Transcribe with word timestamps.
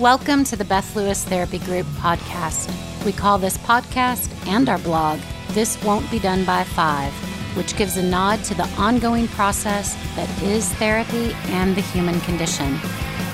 Welcome 0.00 0.44
to 0.44 0.56
the 0.56 0.64
Beth 0.66 0.94
Lewis 0.94 1.24
Therapy 1.24 1.58
Group 1.58 1.86
podcast. 1.86 2.70
We 3.06 3.12
call 3.12 3.38
this 3.38 3.56
podcast 3.56 4.30
and 4.46 4.68
our 4.68 4.76
blog 4.76 5.20
This 5.52 5.82
Won't 5.82 6.10
Be 6.10 6.18
Done 6.18 6.44
by 6.44 6.64
Five, 6.64 7.14
which 7.56 7.74
gives 7.78 7.96
a 7.96 8.02
nod 8.02 8.44
to 8.44 8.54
the 8.54 8.68
ongoing 8.76 9.26
process 9.26 9.94
that 10.14 10.28
is 10.42 10.70
therapy 10.74 11.32
and 11.46 11.74
the 11.74 11.80
human 11.80 12.20
condition. 12.20 12.78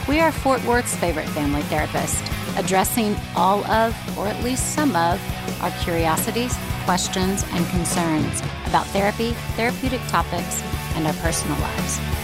We 0.06 0.20
are 0.20 0.30
Fort 0.30 0.62
Worth's 0.64 0.94
favorite 0.94 1.28
family 1.30 1.62
therapist, 1.62 2.22
addressing 2.56 3.16
all 3.34 3.64
of, 3.64 3.96
or 4.16 4.28
at 4.28 4.44
least 4.44 4.72
some 4.72 4.94
of, 4.94 5.20
our 5.62 5.72
curiosities, 5.82 6.56
questions, 6.84 7.44
and 7.50 7.66
concerns 7.70 8.40
about 8.66 8.86
therapy, 8.86 9.32
therapeutic 9.56 10.00
topics, 10.06 10.62
and 10.94 11.08
our 11.08 11.14
personal 11.14 11.58
lives. 11.58 12.21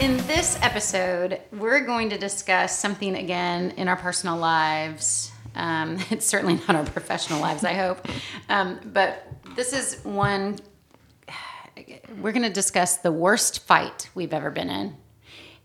In 0.00 0.16
this 0.26 0.58
episode, 0.62 1.42
we're 1.52 1.84
going 1.84 2.08
to 2.08 2.16
discuss 2.16 2.78
something 2.78 3.16
again 3.16 3.72
in 3.72 3.86
our 3.86 3.96
personal 3.96 4.38
lives. 4.38 5.30
Um, 5.54 5.98
it's 6.10 6.24
certainly 6.24 6.54
not 6.54 6.70
our 6.70 6.86
professional 6.86 7.38
lives, 7.38 7.64
I 7.64 7.74
hope. 7.74 8.08
Um, 8.48 8.80
but 8.82 9.26
this 9.54 9.74
is 9.74 10.02
one, 10.02 10.56
we're 12.18 12.32
going 12.32 12.44
to 12.44 12.48
discuss 12.48 12.96
the 12.96 13.12
worst 13.12 13.66
fight 13.66 14.08
we've 14.14 14.32
ever 14.32 14.50
been 14.50 14.70
in. 14.70 14.96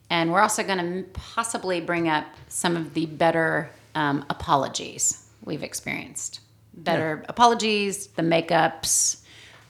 And 0.09 0.33
we're 0.33 0.41
also 0.41 0.63
going 0.63 0.79
to 0.79 1.09
possibly 1.13 1.79
bring 1.79 2.09
up 2.09 2.25
some 2.49 2.75
of 2.75 2.93
the 2.93 3.05
better 3.05 3.71
um, 3.95 4.25
apologies 4.29 5.29
we've 5.45 5.63
experienced. 5.63 6.41
Better 6.73 7.19
yeah. 7.21 7.29
apologies, 7.29 8.07
the 8.07 8.21
makeups, 8.21 9.21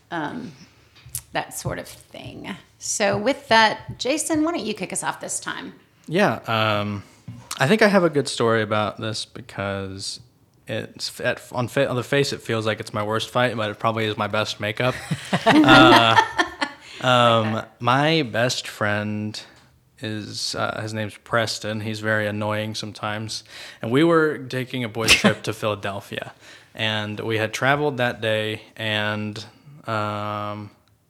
um, 0.09 0.53
that 1.33 1.53
sort 1.53 1.77
of 1.77 1.87
thing. 1.87 2.55
So, 2.85 3.17
with 3.17 3.47
that, 3.47 3.97
Jason, 3.97 4.43
why 4.43 4.51
don't 4.51 4.63
you 4.63 4.75
kick 4.75 4.93
us 4.93 5.01
off 5.01 5.19
this 5.19 5.39
time? 5.39 5.73
Yeah, 6.07 6.35
um, 6.45 7.01
I 7.57 7.67
think 7.67 7.81
I 7.81 7.87
have 7.87 8.03
a 8.03 8.11
good 8.11 8.27
story 8.27 8.61
about 8.61 8.99
this 8.99 9.25
because 9.25 10.19
it's 10.67 11.19
at, 11.19 11.41
on, 11.51 11.67
fa- 11.67 11.89
on 11.89 11.95
the 11.95 12.03
face 12.03 12.31
it 12.31 12.43
feels 12.43 12.67
like 12.67 12.79
it's 12.79 12.93
my 12.93 13.01
worst 13.01 13.31
fight, 13.31 13.57
but 13.57 13.71
it 13.71 13.79
probably 13.79 14.05
is 14.05 14.19
my 14.19 14.27
best 14.27 14.59
makeup. 14.59 14.93
uh, 15.47 16.15
um, 17.01 17.63
my 17.79 18.21
best 18.21 18.67
friend 18.67 19.41
is 19.99 20.53
uh, 20.53 20.79
his 20.79 20.93
name's 20.93 21.17
Preston. 21.17 21.81
He's 21.81 22.01
very 22.01 22.27
annoying 22.27 22.75
sometimes, 22.75 23.43
and 23.81 23.89
we 23.89 24.03
were 24.03 24.37
taking 24.37 24.83
a 24.83 24.89
boys' 24.89 25.15
trip 25.15 25.41
to 25.41 25.53
Philadelphia, 25.61 26.33
and 26.75 27.19
we 27.19 27.39
had 27.39 27.51
traveled 27.51 27.97
that 27.97 28.21
day, 28.21 28.61
and 28.75 29.43
um, 29.87 30.69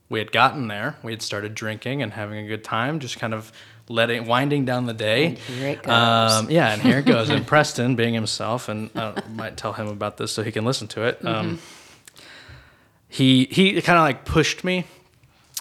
we 0.10 0.20
had 0.20 0.32
gotten 0.32 0.68
there. 0.68 0.96
We 1.04 1.12
had 1.12 1.22
started 1.22 1.56
drinking 1.56 2.02
and 2.02 2.14
having 2.14 2.46
a 2.46 2.48
good 2.48 2.64
time, 2.64 3.00
just 3.00 3.20
kind 3.20 3.34
of 3.34 3.52
letting 3.88 4.26
winding 4.26 4.66
down 4.66 4.86
the 4.86 4.94
day. 4.94 5.26
And 5.26 5.38
here 5.38 5.70
it 5.70 5.84
goes. 5.84 5.94
Um, 5.94 6.50
yeah, 6.50 6.74
and 6.74 6.82
here 6.82 7.00
it 7.00 7.06
goes. 7.06 7.30
and 7.30 7.46
Preston, 7.48 7.96
being 7.96 8.14
himself, 8.14 8.70
and 8.70 8.90
I 8.96 9.22
might 9.30 9.58
tell 9.58 9.74
him 9.74 9.88
about 9.88 10.18
this 10.18 10.32
so 10.32 10.44
he 10.44 10.52
can 10.52 10.66
listen 10.66 10.88
to 10.90 11.04
it. 11.04 11.22
Mm-hmm. 11.22 11.28
Um, 11.28 11.60
he 13.08 13.46
he 13.46 13.82
kind 13.82 13.98
of 13.98 14.04
like 14.04 14.26
pushed 14.26 14.64
me 14.64 14.86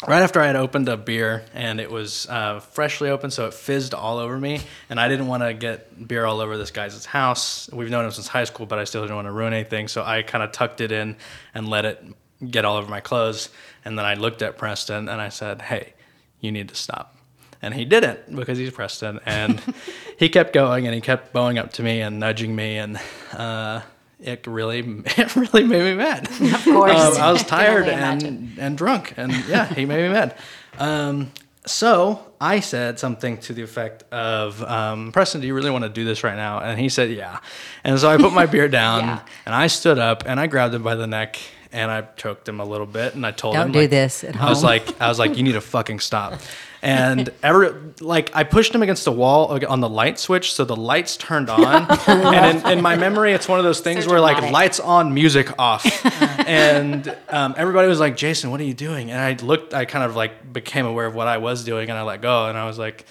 right 0.08 0.22
after 0.22 0.40
I 0.40 0.46
had 0.46 0.56
opened 0.56 0.88
a 0.88 0.96
beer 0.96 1.44
and 1.54 1.80
it 1.80 1.90
was 1.90 2.26
uh, 2.28 2.60
freshly 2.60 3.10
opened, 3.10 3.32
so 3.32 3.46
it 3.46 3.54
fizzed 3.54 3.94
all 3.94 4.18
over 4.18 4.38
me. 4.38 4.60
And 4.90 4.98
I 4.98 5.08
didn't 5.08 5.28
want 5.28 5.42
to 5.42 5.54
get 5.54 6.08
beer 6.08 6.24
all 6.24 6.40
over 6.40 6.56
this 6.56 6.70
guy's 6.70 7.04
house. 7.06 7.70
We've 7.72 7.90
known 7.90 8.04
him 8.04 8.10
since 8.10 8.28
high 8.28 8.44
school, 8.44 8.66
but 8.66 8.78
I 8.78 8.84
still 8.84 9.02
didn't 9.02 9.16
want 9.16 9.26
to 9.26 9.32
ruin 9.32 9.52
anything. 9.52 9.88
So 9.88 10.02
I 10.02 10.22
kind 10.22 10.42
of 10.42 10.52
tucked 10.52 10.80
it 10.80 10.92
in 10.92 11.16
and 11.54 11.68
let 11.68 11.84
it 11.84 12.04
get 12.50 12.64
all 12.64 12.76
over 12.76 12.88
my 12.88 13.00
clothes. 13.00 13.48
And 13.84 13.98
then 13.98 14.04
I 14.04 14.14
looked 14.14 14.42
at 14.42 14.56
Preston 14.56 15.08
and 15.08 15.20
I 15.20 15.28
said, 15.28 15.62
Hey, 15.62 15.94
you 16.40 16.52
need 16.52 16.68
to 16.68 16.74
stop. 16.74 17.16
And 17.62 17.74
he 17.74 17.84
didn't 17.84 18.36
because 18.36 18.58
he's 18.58 18.70
Preston. 18.70 19.20
And 19.24 19.62
he 20.18 20.28
kept 20.28 20.52
going 20.52 20.86
and 20.86 20.94
he 20.94 21.00
kept 21.00 21.32
bowing 21.32 21.58
up 21.58 21.72
to 21.74 21.82
me 21.82 22.00
and 22.00 22.20
nudging 22.20 22.54
me. 22.54 22.76
And 22.76 23.00
uh, 23.32 23.80
it 24.20 24.46
really, 24.46 24.80
it 25.06 25.34
really 25.36 25.64
made 25.64 25.82
me 25.82 25.94
mad. 25.94 26.28
Of 26.28 26.64
course. 26.64 27.16
Um, 27.16 27.22
I 27.22 27.32
was 27.32 27.42
tired 27.46 27.88
and, 27.88 28.52
and 28.58 28.76
drunk. 28.76 29.14
And 29.16 29.32
yeah, 29.48 29.72
he 29.72 29.86
made 29.86 30.02
me 30.02 30.12
mad. 30.12 30.36
Um, 30.78 31.30
so 31.66 32.32
I 32.40 32.60
said 32.60 32.98
something 32.98 33.38
to 33.38 33.54
the 33.54 33.62
effect 33.62 34.02
of, 34.12 34.62
um, 34.62 35.12
Preston, 35.12 35.40
do 35.40 35.46
you 35.46 35.54
really 35.54 35.70
want 35.70 35.84
to 35.84 35.88
do 35.88 36.04
this 36.04 36.22
right 36.22 36.36
now? 36.36 36.60
And 36.60 36.78
he 36.78 36.90
said, 36.90 37.10
yeah. 37.10 37.40
And 37.82 37.98
so 37.98 38.10
I 38.10 38.18
put 38.18 38.34
my 38.34 38.44
beer 38.44 38.68
down 38.68 39.04
yeah. 39.04 39.20
and 39.46 39.54
I 39.54 39.68
stood 39.68 39.98
up 39.98 40.24
and 40.26 40.38
I 40.38 40.46
grabbed 40.46 40.74
him 40.74 40.82
by 40.82 40.94
the 40.94 41.06
neck 41.06 41.38
and 41.74 41.90
I 41.90 42.02
choked 42.16 42.48
him 42.48 42.60
a 42.60 42.64
little 42.64 42.86
bit, 42.86 43.16
and 43.16 43.26
I 43.26 43.32
told 43.32 43.54
Don't 43.54 43.66
him, 43.66 43.72
do 43.72 43.80
like, 43.80 43.90
this 43.90 44.22
at 44.22 44.36
home. 44.36 44.46
I 44.46 44.48
was 44.48 44.62
like, 44.62 45.00
I 45.00 45.08
was 45.08 45.18
like, 45.18 45.36
you 45.36 45.42
need 45.42 45.52
to 45.52 45.60
fucking 45.76 45.98
stop. 45.98 46.40
And 46.80 47.30
every 47.42 47.72
like 48.00 48.30
I 48.34 48.44
pushed 48.44 48.74
him 48.74 48.82
against 48.82 49.04
the 49.04 49.12
wall 49.12 49.58
on 49.66 49.80
the 49.80 49.88
light 49.88 50.18
switch, 50.18 50.52
so 50.52 50.64
the 50.64 50.76
lights 50.76 51.16
turned 51.16 51.50
on. 51.50 51.86
and 52.06 52.62
in, 52.64 52.72
in, 52.78 52.82
my 52.82 52.96
memory, 52.96 53.32
it's 53.32 53.48
one 53.48 53.58
of 53.58 53.64
those 53.64 53.80
things 53.80 54.04
so 54.04 54.10
where 54.10 54.20
like 54.20 54.52
lights 54.52 54.78
on, 54.78 55.12
music 55.12 55.58
off, 55.58 55.84
and 56.46 57.14
um, 57.28 57.54
everybody 57.56 57.88
was 57.88 58.00
like, 58.00 58.16
"Jason, 58.16 58.50
what 58.50 58.60
are 58.60 58.64
you 58.64 58.74
doing?" 58.74 59.10
And 59.10 59.20
I 59.20 59.44
looked, 59.44 59.74
I 59.74 59.84
kind 59.84 60.04
of 60.04 60.14
like 60.14 60.52
became 60.52 60.86
aware 60.86 61.06
of 61.06 61.14
what 61.14 61.26
I 61.26 61.38
was 61.38 61.64
doing, 61.64 61.90
and 61.90 61.98
I 61.98 62.02
let 62.02 62.22
go, 62.22 62.46
and 62.46 62.56
I 62.56 62.66
was 62.66 62.78
like. 62.78 63.04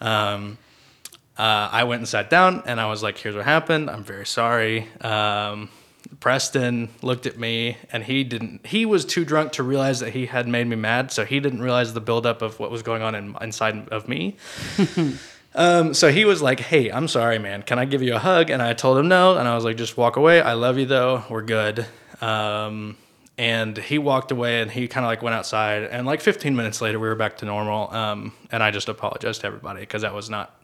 Um, 0.00 0.58
uh, 1.38 1.70
I 1.72 1.84
went 1.84 2.00
and 2.00 2.08
sat 2.08 2.28
down, 2.28 2.64
and 2.66 2.78
I 2.78 2.86
was 2.86 3.02
like, 3.02 3.16
"Here's 3.16 3.34
what 3.34 3.46
happened. 3.46 3.88
I'm 3.88 4.04
very 4.04 4.26
sorry." 4.26 4.86
Um, 5.00 5.70
Preston 6.20 6.90
looked 7.00 7.26
at 7.26 7.38
me 7.38 7.78
and 7.90 8.04
he 8.04 8.24
didn't 8.24 8.66
he 8.66 8.84
was 8.84 9.04
too 9.04 9.24
drunk 9.24 9.52
to 9.52 9.62
realize 9.62 10.00
that 10.00 10.10
he 10.10 10.26
had 10.26 10.46
made 10.46 10.66
me 10.66 10.76
mad, 10.76 11.10
so 11.10 11.24
he 11.24 11.40
didn't 11.40 11.62
realize 11.62 11.94
the 11.94 12.00
buildup 12.00 12.42
of 12.42 12.60
what 12.60 12.70
was 12.70 12.82
going 12.82 13.02
on 13.02 13.14
in, 13.14 13.34
inside 13.40 13.88
of 13.88 14.06
me. 14.06 14.36
um, 15.54 15.94
so 15.94 16.12
he 16.12 16.26
was 16.26 16.42
like, 16.42 16.60
Hey, 16.60 16.92
I'm 16.92 17.08
sorry, 17.08 17.38
man. 17.38 17.62
Can 17.62 17.78
I 17.78 17.86
give 17.86 18.02
you 18.02 18.14
a 18.14 18.18
hug? 18.18 18.50
And 18.50 18.60
I 18.60 18.74
told 18.74 18.98
him 18.98 19.08
no, 19.08 19.38
and 19.38 19.48
I 19.48 19.54
was 19.54 19.64
like, 19.64 19.76
just 19.76 19.96
walk 19.96 20.16
away. 20.16 20.42
I 20.42 20.52
love 20.52 20.78
you 20.78 20.86
though. 20.86 21.24
We're 21.30 21.42
good. 21.42 21.86
Um, 22.20 22.98
and 23.38 23.78
he 23.78 23.96
walked 23.96 24.30
away 24.30 24.60
and 24.60 24.70
he 24.70 24.86
kind 24.86 25.06
of 25.06 25.08
like 25.08 25.22
went 25.22 25.34
outside 25.34 25.84
and 25.84 26.06
like 26.06 26.20
15 26.20 26.54
minutes 26.54 26.82
later 26.82 26.98
we 26.98 27.08
were 27.08 27.14
back 27.14 27.38
to 27.38 27.46
normal 27.46 27.90
um, 27.94 28.34
and 28.52 28.62
i 28.62 28.70
just 28.70 28.90
apologized 28.90 29.40
to 29.40 29.46
everybody 29.46 29.80
because 29.80 30.02
that 30.02 30.12
was 30.12 30.28
not 30.28 30.54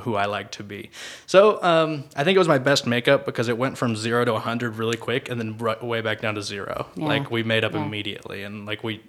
who 0.00 0.14
I 0.14 0.26
like 0.26 0.52
to 0.52 0.62
be. 0.62 0.90
So 1.26 1.62
um, 1.62 2.04
I 2.16 2.24
think 2.24 2.36
it 2.36 2.38
was 2.38 2.48
my 2.48 2.58
best 2.58 2.86
makeup 2.86 3.26
because 3.26 3.48
it 3.48 3.58
went 3.58 3.78
from 3.78 3.96
zero 3.96 4.24
to 4.24 4.32
100 4.32 4.76
really 4.76 4.96
quick 4.96 5.28
and 5.28 5.40
then 5.40 5.52
brought 5.52 5.82
way 5.82 6.00
back 6.00 6.20
down 6.20 6.34
to 6.36 6.42
zero. 6.42 6.86
Yeah. 6.94 7.06
Like 7.06 7.30
we 7.30 7.42
made 7.42 7.64
up 7.64 7.72
yeah. 7.72 7.84
immediately 7.84 8.42
and 8.42 8.66
like 8.66 8.84
we, 8.84 9.02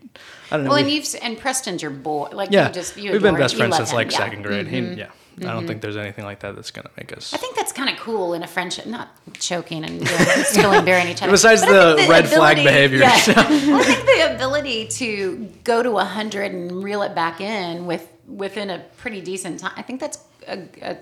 I 0.52 0.58
don't 0.58 0.66
know. 0.66 0.72
Well, 0.72 0.80
and 0.80 0.90
you've 0.90 1.08
and 1.22 1.38
Preston's 1.38 1.82
your 1.82 1.92
boy. 1.92 2.30
Like 2.32 2.52
yeah, 2.52 2.68
you 2.68 2.74
just 2.74 2.98
you 2.98 3.12
we've 3.12 3.22
been 3.22 3.36
best 3.36 3.56
friends 3.56 3.76
since 3.78 3.92
him. 3.92 3.96
like 3.96 4.12
yeah. 4.12 4.18
second 4.18 4.44
grade. 4.44 4.68
Mm-hmm. 4.68 4.94
He, 4.94 5.00
yeah. 5.00 5.08
Mm-hmm. 5.40 5.50
I 5.50 5.54
don't 5.54 5.60
Mm-hmm. 5.60 5.68
think 5.68 5.82
there's 5.82 5.98
anything 5.98 6.26
like 6.26 6.40
that 6.42 6.56
that's 6.56 6.72
gonna 6.72 6.90
make 6.98 7.16
us. 7.16 7.34
I 7.34 7.38
think 7.38 7.56
that's 7.56 7.72
kind 7.72 7.90
of 7.90 7.98
cool 7.98 8.34
in 8.34 8.44
a 8.44 8.48
friendship, 8.48 8.86
not 8.86 9.10
choking 9.40 9.86
and 9.86 10.02
know, 10.02 10.06
spilling 10.44 10.84
beer 10.84 11.00
on 11.00 11.08
each 11.08 11.22
other. 11.22 11.32
Besides 11.32 11.62
the, 11.62 11.96
the, 11.96 12.08
red 12.10 12.26
ability, 12.26 12.36
flag 12.36 12.58
behavior. 12.58 13.00
Yeah. 13.00 13.14
I 13.28 13.84
think 13.84 14.06
the 14.06 14.36
ability 14.36 14.88
to 14.88 15.50
go 15.64 15.82
to 15.82 15.98
hundred 15.98 16.52
and 16.52 16.84
reel 16.84 17.02
it 17.04 17.16
back 17.16 17.40
in 17.42 17.86
with 17.86 18.12
within 18.28 18.70
a 18.70 18.80
pretty 18.98 19.22
decent 19.22 19.60
time. 19.60 19.72
I 19.76 19.82
think 19.82 20.00
that's 20.00 20.20
a, 20.48 20.68
a, 20.82 20.98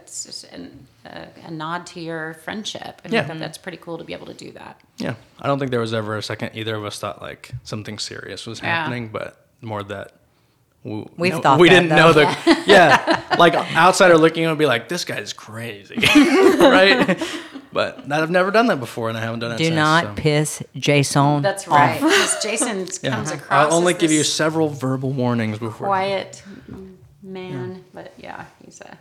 a, 1.05 1.27
a 1.45 1.51
nod 1.51 1.85
to 1.87 1.99
your 1.99 2.33
friendship. 2.35 3.01
I 3.05 3.09
yeah. 3.09 3.25
think 3.25 3.39
that's 3.39 3.57
pretty 3.57 3.77
cool 3.77 3.97
to 3.97 4.03
be 4.03 4.13
able 4.13 4.27
to 4.27 4.33
do 4.33 4.51
that. 4.53 4.79
Yeah, 4.97 5.15
I 5.39 5.47
don't 5.47 5.59
think 5.59 5.71
there 5.71 5.79
was 5.79 5.93
ever 5.93 6.17
a 6.17 6.23
second 6.23 6.51
either 6.55 6.75
of 6.75 6.85
us 6.85 6.99
thought 6.99 7.21
like 7.21 7.51
something 7.63 7.99
serious 7.99 8.45
was 8.45 8.59
happening, 8.59 9.05
yeah. 9.05 9.09
but 9.11 9.47
more 9.61 9.83
that 9.83 10.13
we, 10.83 11.05
We've 11.17 11.33
no, 11.33 11.41
thought 11.41 11.59
we 11.59 11.69
that, 11.69 11.75
didn't 11.75 11.89
though. 11.89 11.95
know 11.95 12.13
the 12.13 12.63
yeah 12.67 13.23
like 13.37 13.53
outsider 13.75 14.17
looking 14.17 14.45
would 14.45 14.57
be 14.57 14.65
like 14.65 14.87
this 14.87 15.05
guy's 15.05 15.33
crazy 15.33 15.95
right 16.59 17.21
but 17.73 18.09
I've 18.11 18.29
never 18.29 18.51
done 18.51 18.67
that 18.67 18.79
before 18.79 19.09
and 19.09 19.17
I 19.17 19.21
haven't 19.21 19.39
done 19.39 19.51
it 19.51 19.57
do 19.57 19.65
since, 19.65 19.75
not 19.75 20.03
so. 20.03 20.13
piss 20.15 20.63
Jason 20.75 21.41
that's 21.41 21.67
right 21.67 21.99
because 21.99 22.41
Jason 22.41 22.87
yeah. 23.01 23.15
comes 23.15 23.31
across 23.31 23.71
I'll 23.71 23.77
only 23.77 23.95
give 23.95 24.11
you 24.11 24.23
several 24.23 24.69
verbal 24.69 25.11
warnings 25.11 25.59
before 25.59 25.87
quiet 25.87 26.41
man 27.21 27.75
yeah. 27.75 27.81
but 27.93 28.13
yeah 28.17 28.45
he's 28.63 28.79
a 28.81 28.97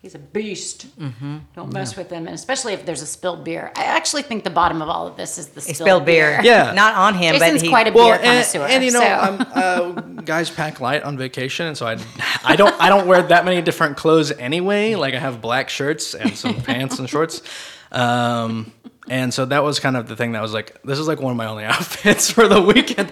he's 0.00 0.14
a 0.14 0.18
beast. 0.18 0.86
Mm-hmm. 0.98 1.38
Don't 1.54 1.72
mess 1.72 1.92
yeah. 1.92 1.98
with 1.98 2.10
him, 2.10 2.26
and 2.26 2.34
especially 2.34 2.72
if 2.72 2.86
there's 2.86 3.02
a 3.02 3.06
spilled 3.06 3.44
beer. 3.44 3.72
I 3.76 3.84
actually 3.84 4.22
think 4.22 4.44
the 4.44 4.50
bottom 4.50 4.80
of 4.80 4.88
all 4.88 5.06
of 5.06 5.16
this 5.16 5.38
is 5.38 5.48
the 5.48 5.60
spilled, 5.60 5.76
spilled 5.76 6.04
beer. 6.04 6.40
beer. 6.42 6.52
Yeah, 6.52 6.72
not 6.74 6.94
on 6.94 7.14
him, 7.14 7.34
Jason's 7.34 7.60
but 7.60 7.62
he, 7.62 7.68
quite 7.68 7.88
a 7.88 7.92
well, 7.92 8.06
beer 8.06 8.14
and, 8.14 8.24
connoisseur. 8.24 8.66
and 8.66 8.84
you 8.84 8.92
know, 8.92 9.00
so. 9.00 9.04
uh, 9.04 9.90
guys 10.22 10.50
pack 10.50 10.80
light 10.80 11.02
on 11.02 11.16
vacation, 11.16 11.66
and 11.66 11.76
so 11.76 11.86
I, 11.86 11.98
I 12.44 12.56
don't, 12.56 12.74
I 12.80 12.88
don't 12.88 13.06
wear 13.06 13.22
that 13.22 13.44
many 13.44 13.62
different 13.62 13.96
clothes 13.96 14.30
anyway. 14.30 14.94
Like 14.94 15.14
I 15.14 15.18
have 15.18 15.40
black 15.40 15.68
shirts 15.68 16.14
and 16.14 16.36
some 16.36 16.54
pants 16.62 16.98
and 16.98 17.08
shorts. 17.08 17.42
Um, 17.90 18.72
and 19.10 19.32
so 19.32 19.46
that 19.46 19.64
was 19.64 19.80
kind 19.80 19.96
of 19.96 20.06
the 20.06 20.16
thing 20.16 20.32
that 20.32 20.42
was 20.42 20.52
like, 20.52 20.82
this 20.82 20.98
is 20.98 21.08
like 21.08 21.20
one 21.20 21.30
of 21.30 21.36
my 21.36 21.46
only 21.46 21.64
outfits 21.64 22.30
for 22.30 22.46
the 22.46 22.60
weekend. 22.60 23.10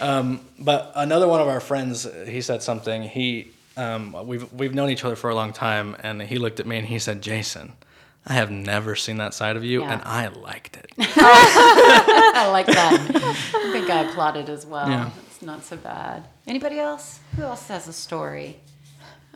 Um, 0.00 0.40
but 0.58 0.92
another 0.94 1.28
one 1.28 1.40
of 1.40 1.48
our 1.48 1.60
friends, 1.60 2.08
he 2.26 2.40
said 2.40 2.62
something. 2.62 3.02
He 3.02 3.52
um, 3.76 4.14
we've 4.26 4.52
we've 4.52 4.74
known 4.74 4.90
each 4.90 5.04
other 5.04 5.16
for 5.16 5.30
a 5.30 5.34
long 5.34 5.52
time, 5.52 5.96
and 6.02 6.22
he 6.22 6.38
looked 6.38 6.60
at 6.60 6.66
me 6.66 6.76
and 6.78 6.86
he 6.86 6.98
said, 6.98 7.22
"Jason, 7.22 7.72
I 8.26 8.34
have 8.34 8.50
never 8.50 8.94
seen 8.96 9.16
that 9.18 9.34
side 9.34 9.56
of 9.56 9.64
you, 9.64 9.80
Yeah. 9.82 9.92
and 9.92 10.02
I 10.04 10.28
liked 10.28 10.76
it." 10.76 10.86
I 10.98 12.48
like 12.50 12.66
that. 12.66 13.10
I 13.14 13.72
think 13.72 13.90
I 13.90 14.02
applauded 14.08 14.48
as 14.48 14.66
well. 14.66 14.88
Yeah. 14.88 15.10
It's 15.26 15.42
not 15.42 15.64
so 15.64 15.76
bad. 15.76 16.24
Anybody 16.46 16.78
else? 16.78 17.20
Who 17.36 17.42
else 17.42 17.66
has 17.68 17.88
a 17.88 17.92
story? 17.92 18.60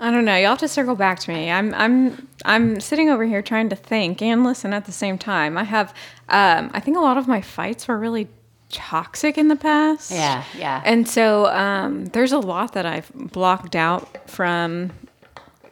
I 0.00 0.12
don't 0.12 0.24
know. 0.24 0.36
You'll 0.36 0.50
have 0.50 0.58
to 0.60 0.68
circle 0.68 0.94
back 0.94 1.18
to 1.20 1.32
me. 1.32 1.50
I'm 1.50 1.74
I'm 1.74 2.28
I'm 2.44 2.80
sitting 2.80 3.10
over 3.10 3.24
here 3.24 3.42
trying 3.42 3.68
to 3.70 3.76
think 3.76 4.22
and 4.22 4.44
listen 4.44 4.72
at 4.72 4.84
the 4.84 4.92
same 4.92 5.18
time. 5.18 5.58
I 5.58 5.64
have 5.64 5.88
um, 6.28 6.70
I 6.72 6.78
think 6.80 6.96
a 6.96 7.00
lot 7.00 7.16
of 7.18 7.26
my 7.26 7.40
fights 7.40 7.88
were 7.88 7.98
really 7.98 8.28
toxic 8.70 9.38
in 9.38 9.48
the 9.48 9.56
past. 9.56 10.10
Yeah, 10.10 10.44
yeah. 10.56 10.82
And 10.84 11.08
so 11.08 11.46
um, 11.46 12.06
there's 12.06 12.32
a 12.32 12.38
lot 12.38 12.72
that 12.74 12.84
I've 12.86 13.10
blocked 13.14 13.74
out 13.76 14.28
from 14.30 14.92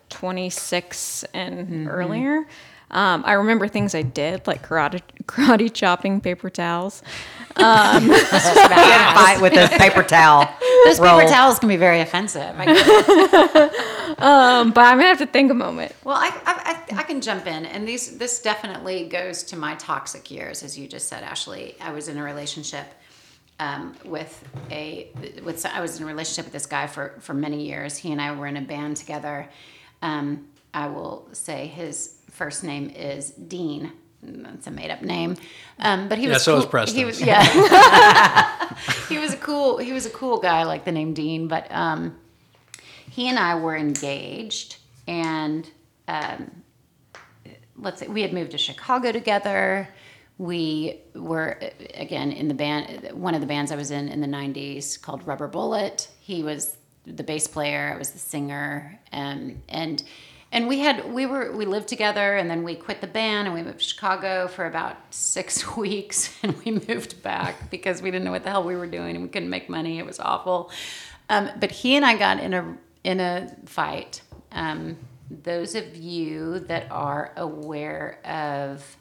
26 0.09 1.25
and 1.35 1.57
Mm-hmm. 1.69 1.89
earlier. 1.89 2.47
Um, 2.91 3.25
I 3.27 3.33
remember 3.33 3.67
things 3.67 3.95
I 3.95 4.03
did, 4.03 4.47
like 4.47 4.67
karate, 4.67 5.03
karate 5.25 5.73
chopping 5.73 6.21
paper 6.21 6.51
towels. 6.51 7.03
Fight 7.57 9.39
with 9.41 9.55
a 9.55 9.69
paper 9.79 10.03
towel. 10.03 10.49
Those 10.85 11.01
roll. 11.01 11.19
paper 11.19 11.31
towels 11.31 11.59
can 11.59 11.69
be 11.69 11.77
very 11.77 12.01
offensive. 12.01 12.55
I 12.57 12.67
get. 12.67 13.73
Um, 14.19 14.71
but 14.71 14.83
I'm 14.83 14.97
gonna 14.97 15.09
have 15.09 15.19
to 15.19 15.27
think 15.27 15.51
a 15.51 15.55
moment. 15.55 15.95
well, 16.03 16.17
I, 16.17 16.29
I, 16.47 16.87
I, 16.91 17.01
I 17.01 17.03
can 17.03 17.21
jump 17.21 17.47
in, 17.47 17.67
and 17.67 17.87
these 17.87 18.17
this 18.17 18.41
definitely 18.41 19.09
goes 19.09 19.43
to 19.45 19.57
my 19.57 19.75
toxic 19.75 20.31
years, 20.31 20.63
as 20.63 20.79
you 20.79 20.89
just 20.89 21.09
said, 21.09 21.23
Ashley. 21.23 21.77
I 21.83 21.93
was 21.93 22.09
in 22.09 22.17
a 22.17 22.23
relationship 22.23 22.87
um, 23.61 23.95
with 24.07 24.43
a 24.71 25.11
with 25.45 25.67
I 25.67 25.81
was 25.83 25.99
in 25.99 26.05
a 26.05 26.07
relationship 26.07 26.47
with 26.47 26.53
this 26.55 26.65
guy 26.65 26.87
for 26.87 27.15
for 27.21 27.35
many 27.35 27.67
years. 27.67 27.99
He 27.99 28.11
and 28.11 28.23
I 28.23 28.35
were 28.35 28.47
in 28.47 28.57
a 28.57 28.63
band 28.63 28.97
together. 28.97 29.51
Um, 30.01 30.47
I 30.77 30.89
will 30.89 31.27
say 31.33 31.67
his 31.69 32.19
first 32.31 32.63
name 32.63 32.91
is 32.91 33.31
Dean. 33.31 33.93
That's 34.23 34.67
a 34.67 34.71
made 34.71 34.91
up 34.91 35.03
name, 35.03 35.37
um, 35.79 36.09
but 36.09 36.19
he 36.19 36.25
Yeah, 36.27 36.35
was 36.35 36.43
so 36.43 36.53
cool. 36.55 36.61
is 36.65 36.67
Preston. 36.67 36.99
He 36.99 37.05
was 37.07 37.21
yeah. 37.23 37.43
he 39.09 39.19
was 39.19 39.33
a 39.33 39.37
cool 39.39 39.79
he 39.79 39.93
was 39.93 40.05
a 40.05 40.11
cool 40.11 40.39
guy 40.39 40.65
like 40.65 40.85
the 40.85 40.93
name 40.93 41.15
Dean, 41.15 41.49
but 41.49 41.71
um, 41.73 42.17
he 43.11 43.29
and 43.29 43.39
I 43.39 43.55
were 43.59 43.77
engaged, 43.77 44.77
and 45.07 45.69
um, 46.09 46.63
let's 47.77 48.01
say 48.01 48.09
we 48.09 48.21
had 48.23 48.33
moved 48.35 48.51
to 48.51 48.59
Chicago 48.59 49.13
together. 49.13 49.89
We 50.39 51.01
were 51.15 51.59
again 51.95 52.33
in 52.33 52.49
the 52.49 52.55
band, 52.55 53.11
one 53.13 53.35
of 53.35 53.41
the 53.41 53.47
bands 53.47 53.73
I 53.73 53.77
was 53.77 53.91
in 53.91 54.09
in 54.09 54.21
the 54.21 54.27
'90s 54.27 55.01
called 55.01 55.27
Rubber 55.27 55.49
Bullet. 55.49 56.09
He 56.21 56.43
was 56.43 56.77
the 57.07 57.23
bass 57.23 57.47
player. 57.47 57.93
I 57.95 57.99
was 57.99 58.11
the 58.11 58.19
singer, 58.19 58.99
um, 59.13 59.63
and 59.69 60.03
and 60.57 60.69
we 60.69 60.81
had 60.81 61.13
we 61.13 61.27
were 61.27 61.53
we 61.53 61.67
lived 61.67 61.89
together, 61.89 62.37
and 62.37 62.51
then 62.51 62.65
we 62.65 62.75
quit 62.75 63.03
the 63.03 63.07
band 63.07 63.47
and 63.47 63.55
we 63.55 63.63
moved 63.63 63.81
to 63.81 63.85
Chicago 63.85 64.49
for 64.49 64.67
about 64.67 64.97
six 65.15 65.77
weeks, 65.79 66.35
and 66.43 66.57
we 66.65 66.73
moved 66.73 67.23
back 67.23 67.71
because 67.71 68.03
we 68.03 68.11
didn't 68.11 68.25
know 68.25 68.33
what 68.33 68.43
the 68.45 68.51
hell 68.51 68.65
we 68.65 68.77
were 68.77 68.87
doing 68.87 69.17
and 69.17 69.23
we 69.23 69.29
couldn't 69.31 69.51
make 69.51 69.69
money. 69.69 69.99
It 69.99 70.07
was 70.07 70.19
awful. 70.19 70.71
Um, 71.29 71.51
but 71.61 71.71
he 71.71 71.97
and 71.97 72.05
I 72.05 72.17
got 72.17 72.41
in 72.41 72.55
a 72.55 72.77
in 73.05 73.21
a 73.21 73.55
fight. 73.67 74.23
Um, 74.53 74.97
those 75.31 75.75
of 75.75 75.95
you 75.97 76.61
that 76.61 76.91
are 76.91 77.33
aware 77.37 78.19
of 78.25 78.97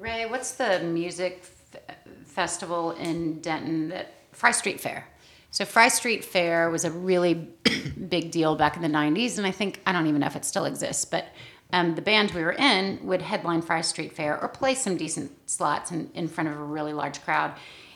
Ray, 0.00 0.26
what's 0.26 0.52
the 0.52 0.80
music 0.80 1.44
f- 1.74 1.96
festival 2.26 2.92
in 2.92 3.40
Denton 3.40 3.88
that 3.90 4.14
Fry 4.32 4.50
Street 4.50 4.80
Fair? 4.80 5.06
So 5.54 5.64
Fry 5.64 5.86
Street 5.86 6.24
Fair 6.24 6.68
was 6.68 6.84
a 6.84 6.90
really 6.90 7.34
big 8.08 8.32
deal 8.32 8.56
back 8.56 8.74
in 8.74 8.82
the 8.82 8.88
90s 8.88 9.38
and 9.38 9.46
I 9.46 9.52
think 9.52 9.80
I 9.86 9.92
don't 9.92 10.08
even 10.08 10.20
know 10.20 10.26
if 10.26 10.34
it 10.34 10.44
still 10.44 10.64
exists, 10.64 11.04
but 11.04 11.28
um, 11.72 11.94
the 11.94 12.02
band 12.02 12.32
we 12.32 12.42
were 12.42 12.54
in 12.54 12.98
would 13.06 13.22
headline 13.22 13.62
Fry 13.62 13.80
Street 13.82 14.16
Fair 14.16 14.36
or 14.36 14.48
play 14.48 14.74
some 14.74 14.96
decent 14.96 15.30
slots 15.48 15.92
in, 15.92 16.10
in 16.12 16.26
front 16.26 16.50
of 16.50 16.56
a 16.56 16.64
really 16.64 16.92
large 16.92 17.22
crowd. 17.22 17.52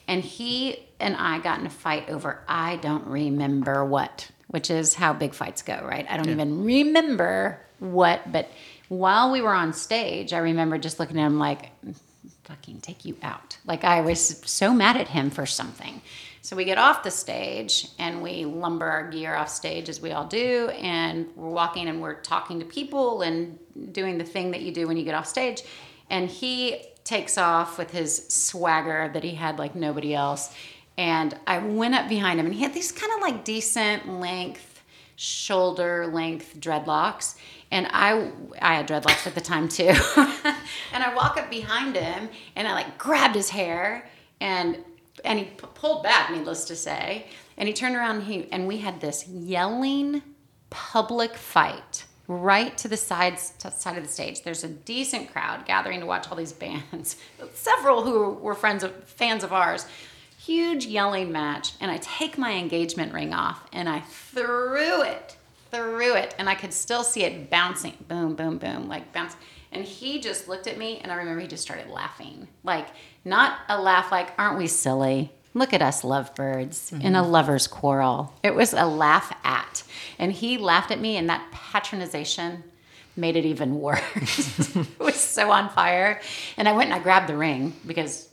And 0.07 0.23
he 0.23 0.87
and 1.01 1.17
I 1.17 1.41
got 1.41 1.59
in 1.59 1.67
a 1.67 1.71
fight 1.71 2.09
over 2.09 2.45
I 2.47 2.77
don't 2.77 3.05
remember 3.09 3.85
what, 3.85 4.31
which 4.47 4.71
is 4.71 4.95
how 4.95 5.13
big 5.13 5.35
fights 5.35 5.63
go, 5.63 5.85
right? 5.85 6.07
I 6.09 6.17
don't 6.17 6.29
even 6.29 6.63
remember 6.63 7.61
what, 7.81 8.31
but 8.31 8.49
while 8.87 9.33
we 9.33 9.41
were 9.41 9.53
on 9.53 9.73
stage, 9.73 10.33
I 10.33 10.39
remember 10.39 10.79
just 10.79 11.01
looking 11.01 11.19
at 11.19 11.27
him 11.27 11.41
like, 11.41 11.73
fucking 12.45 12.81
take 12.83 13.05
you 13.05 13.17
out. 13.21 13.59
Like 13.67 13.83
I 13.83 14.01
was 14.01 14.41
so 14.47 14.73
mad 14.73 14.97
at 14.97 15.09
him 15.09 15.31
for 15.31 15.45
something. 15.45 16.01
So 16.43 16.57
we 16.57 16.65
get 16.65 16.79
off 16.79 17.03
the 17.03 17.11
stage 17.11 17.89
and 17.99 18.23
we 18.23 18.45
lumber 18.45 18.87
our 18.87 19.09
gear 19.09 19.35
off 19.35 19.49
stage 19.49 19.89
as 19.89 20.01
we 20.01 20.13
all 20.13 20.27
do, 20.27 20.69
and 20.71 21.27
we're 21.37 21.51
walking 21.51 21.89
and 21.89 22.01
we're 22.01 22.21
talking 22.21 22.61
to 22.61 22.65
people 22.65 23.23
and 23.23 23.59
doing 23.93 24.19
the 24.19 24.25
thing 24.25 24.53
that 24.53 24.63
you 24.63 24.73
do 24.73 24.87
when 24.87 24.97
you 24.97 25.05
get 25.05 25.15
off 25.15 25.27
stage. 25.27 25.63
And 26.11 26.29
he 26.29 26.83
takes 27.05 27.39
off 27.39 27.79
with 27.79 27.91
his 27.91 28.29
swagger 28.29 29.11
that 29.13 29.25
he 29.25 29.35
had 29.35 29.59
like 29.59 29.75
nobody 29.75 30.15
else. 30.15 30.55
And 30.97 31.35
I 31.47 31.59
went 31.59 31.95
up 31.95 32.09
behind 32.09 32.41
him 32.41 32.47
and 32.47 32.55
he 32.55 32.63
had 32.63 32.75
these 32.75 32.93
kind 32.93 33.13
of 33.15 33.21
like 33.21 33.45
decent 33.45 34.09
length 34.09 34.83
shoulder 35.17 36.07
length 36.07 36.61
dreadlocks 36.61 37.35
and 37.73 37.89
I 37.91 38.31
I 38.63 38.75
had 38.75 38.87
dreadlocks 38.87 39.27
at 39.27 39.35
the 39.35 39.41
time 39.41 39.69
too. 39.69 39.89
and 40.93 41.03
I 41.03 41.13
walk 41.15 41.37
up 41.37 41.51
behind 41.51 41.97
him 41.97 42.29
and 42.55 42.69
I 42.69 42.73
like 42.73 42.99
grabbed 42.99 43.35
his 43.35 43.51
hair 43.51 44.09
and 44.41 44.79
and 45.25 45.39
he 45.39 45.45
p- 45.47 45.67
pulled 45.75 46.03
back 46.03 46.31
needless 46.31 46.65
to 46.67 46.77
say 46.77 47.27
and 47.57 47.69
he 47.69 47.75
turned 47.75 47.97
around 47.97 48.17
and 48.17 48.25
he 48.25 48.49
and 48.53 48.67
we 48.67 48.79
had 48.79 49.01
this 49.01 49.27
yelling 49.29 50.23
public 50.71 51.35
fight 51.35 52.05
right 52.27 52.77
to 52.77 52.89
the 52.89 52.97
sides 52.97 53.55
to 53.59 53.71
side 53.71 53.97
of 53.97 54.03
the 54.05 54.09
stage. 54.09 54.43
There's 54.43 54.65
a 54.65 54.69
decent 54.69 55.33
crowd 55.33 55.65
gathering 55.65 56.01
to 56.01 56.07
watch 56.07 56.29
all 56.29 56.37
these 56.37 56.53
bands. 56.53 57.17
Several 57.55 58.03
who 58.03 58.35
were 58.35 58.55
friends 58.55 58.85
of 58.85 58.93
fans 59.05 59.43
of 59.43 59.53
ours 59.53 59.87
huge 60.49 60.87
yelling 60.87 61.31
match 61.31 61.73
and 61.81 61.91
i 61.91 61.99
take 61.99 62.39
my 62.39 62.53
engagement 62.53 63.13
ring 63.13 63.35
off 63.35 63.67
and 63.73 63.89
i 63.89 64.01
threw 64.01 65.03
it 65.03 65.37
threw 65.71 66.15
it 66.15 66.35
and 66.39 66.49
i 66.49 66.55
could 66.55 66.73
still 66.73 67.03
see 67.03 67.25
it 67.25 67.51
bouncing 67.51 67.97
boom 68.09 68.35
boom 68.35 68.59
boom 68.59 68.89
like 68.89 69.13
bounce. 69.13 69.37
And 69.71 69.85
he 69.85 70.19
just 70.19 70.49
looked 70.49 70.67
at 70.67 70.79
me 70.79 70.99
and 70.99 71.13
i 71.13 71.15
remember 71.15 71.41
he 71.41 71.47
just 71.47 71.63
started 71.63 71.89
laughing. 71.89 72.49
Like 72.65 72.89
not 73.25 73.59
a 73.69 73.81
laugh 73.81 74.11
like 74.11 74.33
aren't 74.39 74.59
we 74.59 74.67
silly? 74.67 75.33
Look 75.55 75.73
at 75.73 75.83
us 75.83 76.05
lovebirds 76.05 76.93
in 76.93 77.17
a 77.17 77.23
mm-hmm. 77.23 77.31
lover's 77.31 77.67
quarrel. 77.67 78.33
It 78.43 78.55
was 78.55 78.73
a 78.73 78.85
laugh 78.87 79.35
at. 79.45 79.83
And 80.19 80.31
he 80.33 80.57
laughed 80.59 80.91
at 80.91 81.01
me 81.01 81.17
and 81.17 81.29
that 81.31 81.51
patronization 81.53 82.63
made 83.17 83.35
it 83.37 83.45
even 83.45 83.81
worse. 83.81 84.77
It 84.77 84.99
was 85.01 85.17
so 85.17 85.51
on 85.51 85.69
fire. 85.71 86.21
And 86.57 86.69
i 86.69 86.73
went 86.73 86.91
and 86.91 86.95
i 86.95 87.03
grabbed 87.03 87.29
the 87.29 87.37
ring 87.37 87.75
because 87.87 88.29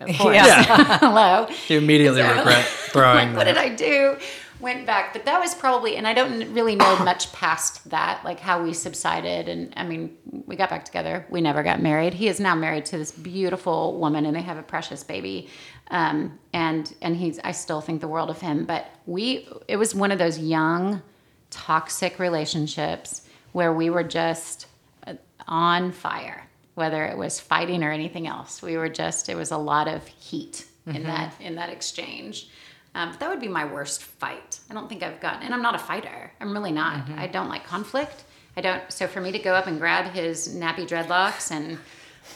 of 0.00 0.08
course. 0.18 0.36
Hello. 0.40 1.46
You 1.68 1.78
immediately 1.78 2.22
So- 2.22 2.34
regret 2.36 2.64
throwing 2.64 3.28
Like, 3.28 3.36
what 3.36 3.44
did 3.44 3.58
I 3.58 3.68
do? 3.68 4.16
Went 4.60 4.84
back, 4.86 5.12
but 5.12 5.24
that 5.24 5.40
was 5.40 5.54
probably, 5.54 5.96
and 5.96 6.06
I 6.06 6.12
don't 6.12 6.52
really 6.52 6.76
know 6.76 6.98
much 7.04 7.32
past 7.32 7.88
that, 7.90 8.20
like 8.24 8.40
how 8.40 8.62
we 8.62 8.72
subsided. 8.74 9.48
And 9.48 9.72
I 9.76 9.84
mean, 9.84 10.16
we 10.46 10.56
got 10.56 10.70
back 10.70 10.84
together. 10.84 11.26
We 11.30 11.40
never 11.40 11.62
got 11.62 11.80
married. 11.80 12.14
He 12.14 12.28
is 12.28 12.40
now 12.40 12.54
married 12.54 12.84
to 12.86 12.98
this 12.98 13.10
beautiful 13.10 13.98
woman, 13.98 14.26
and 14.26 14.36
they 14.36 14.42
have 14.42 14.58
a 14.58 14.62
precious 14.62 15.02
baby. 15.02 15.48
Um, 15.90 16.38
and 16.52 16.92
and 17.00 17.16
he's, 17.16 17.38
I 17.42 17.52
still 17.52 17.80
think 17.80 18.00
the 18.00 18.08
world 18.08 18.30
of 18.30 18.40
him. 18.40 18.64
But 18.64 18.86
we, 19.06 19.48
it 19.66 19.76
was 19.76 19.94
one 19.94 20.12
of 20.12 20.18
those 20.18 20.38
young, 20.38 21.02
toxic 21.50 22.18
relationships 22.18 23.22
where 23.52 23.72
we 23.72 23.90
were 23.90 24.04
just 24.04 24.66
uh, 25.06 25.14
on 25.46 25.92
fire 25.92 26.46
whether 26.74 27.04
it 27.04 27.18
was 27.18 27.40
fighting 27.40 27.82
or 27.82 27.90
anything 27.90 28.26
else 28.26 28.62
we 28.62 28.76
were 28.76 28.88
just 28.88 29.28
it 29.28 29.34
was 29.34 29.50
a 29.50 29.56
lot 29.56 29.88
of 29.88 30.06
heat 30.06 30.66
in 30.86 31.02
that 31.02 31.34
in 31.40 31.56
that 31.56 31.68
exchange 31.68 32.48
um, 32.94 33.10
but 33.10 33.20
that 33.20 33.28
would 33.30 33.40
be 33.40 33.48
my 33.48 33.64
worst 33.64 34.02
fight. 34.02 34.60
I 34.70 34.74
don't 34.74 34.88
think 34.88 35.02
i've 35.02 35.20
gotten 35.20 35.42
and 35.42 35.54
i'm 35.54 35.62
not 35.62 35.74
a 35.74 35.78
fighter. 35.78 36.32
I'm 36.40 36.52
really 36.52 36.72
not. 36.72 37.08
I 37.10 37.26
don't 37.26 37.48
like 37.48 37.64
conflict. 37.64 38.24
I 38.56 38.60
don't 38.60 38.82
so 38.90 39.06
for 39.06 39.20
me 39.20 39.32
to 39.32 39.38
go 39.38 39.54
up 39.54 39.66
and 39.66 39.78
grab 39.78 40.12
his 40.12 40.54
nappy 40.54 40.86
dreadlocks 40.86 41.50
and 41.50 41.78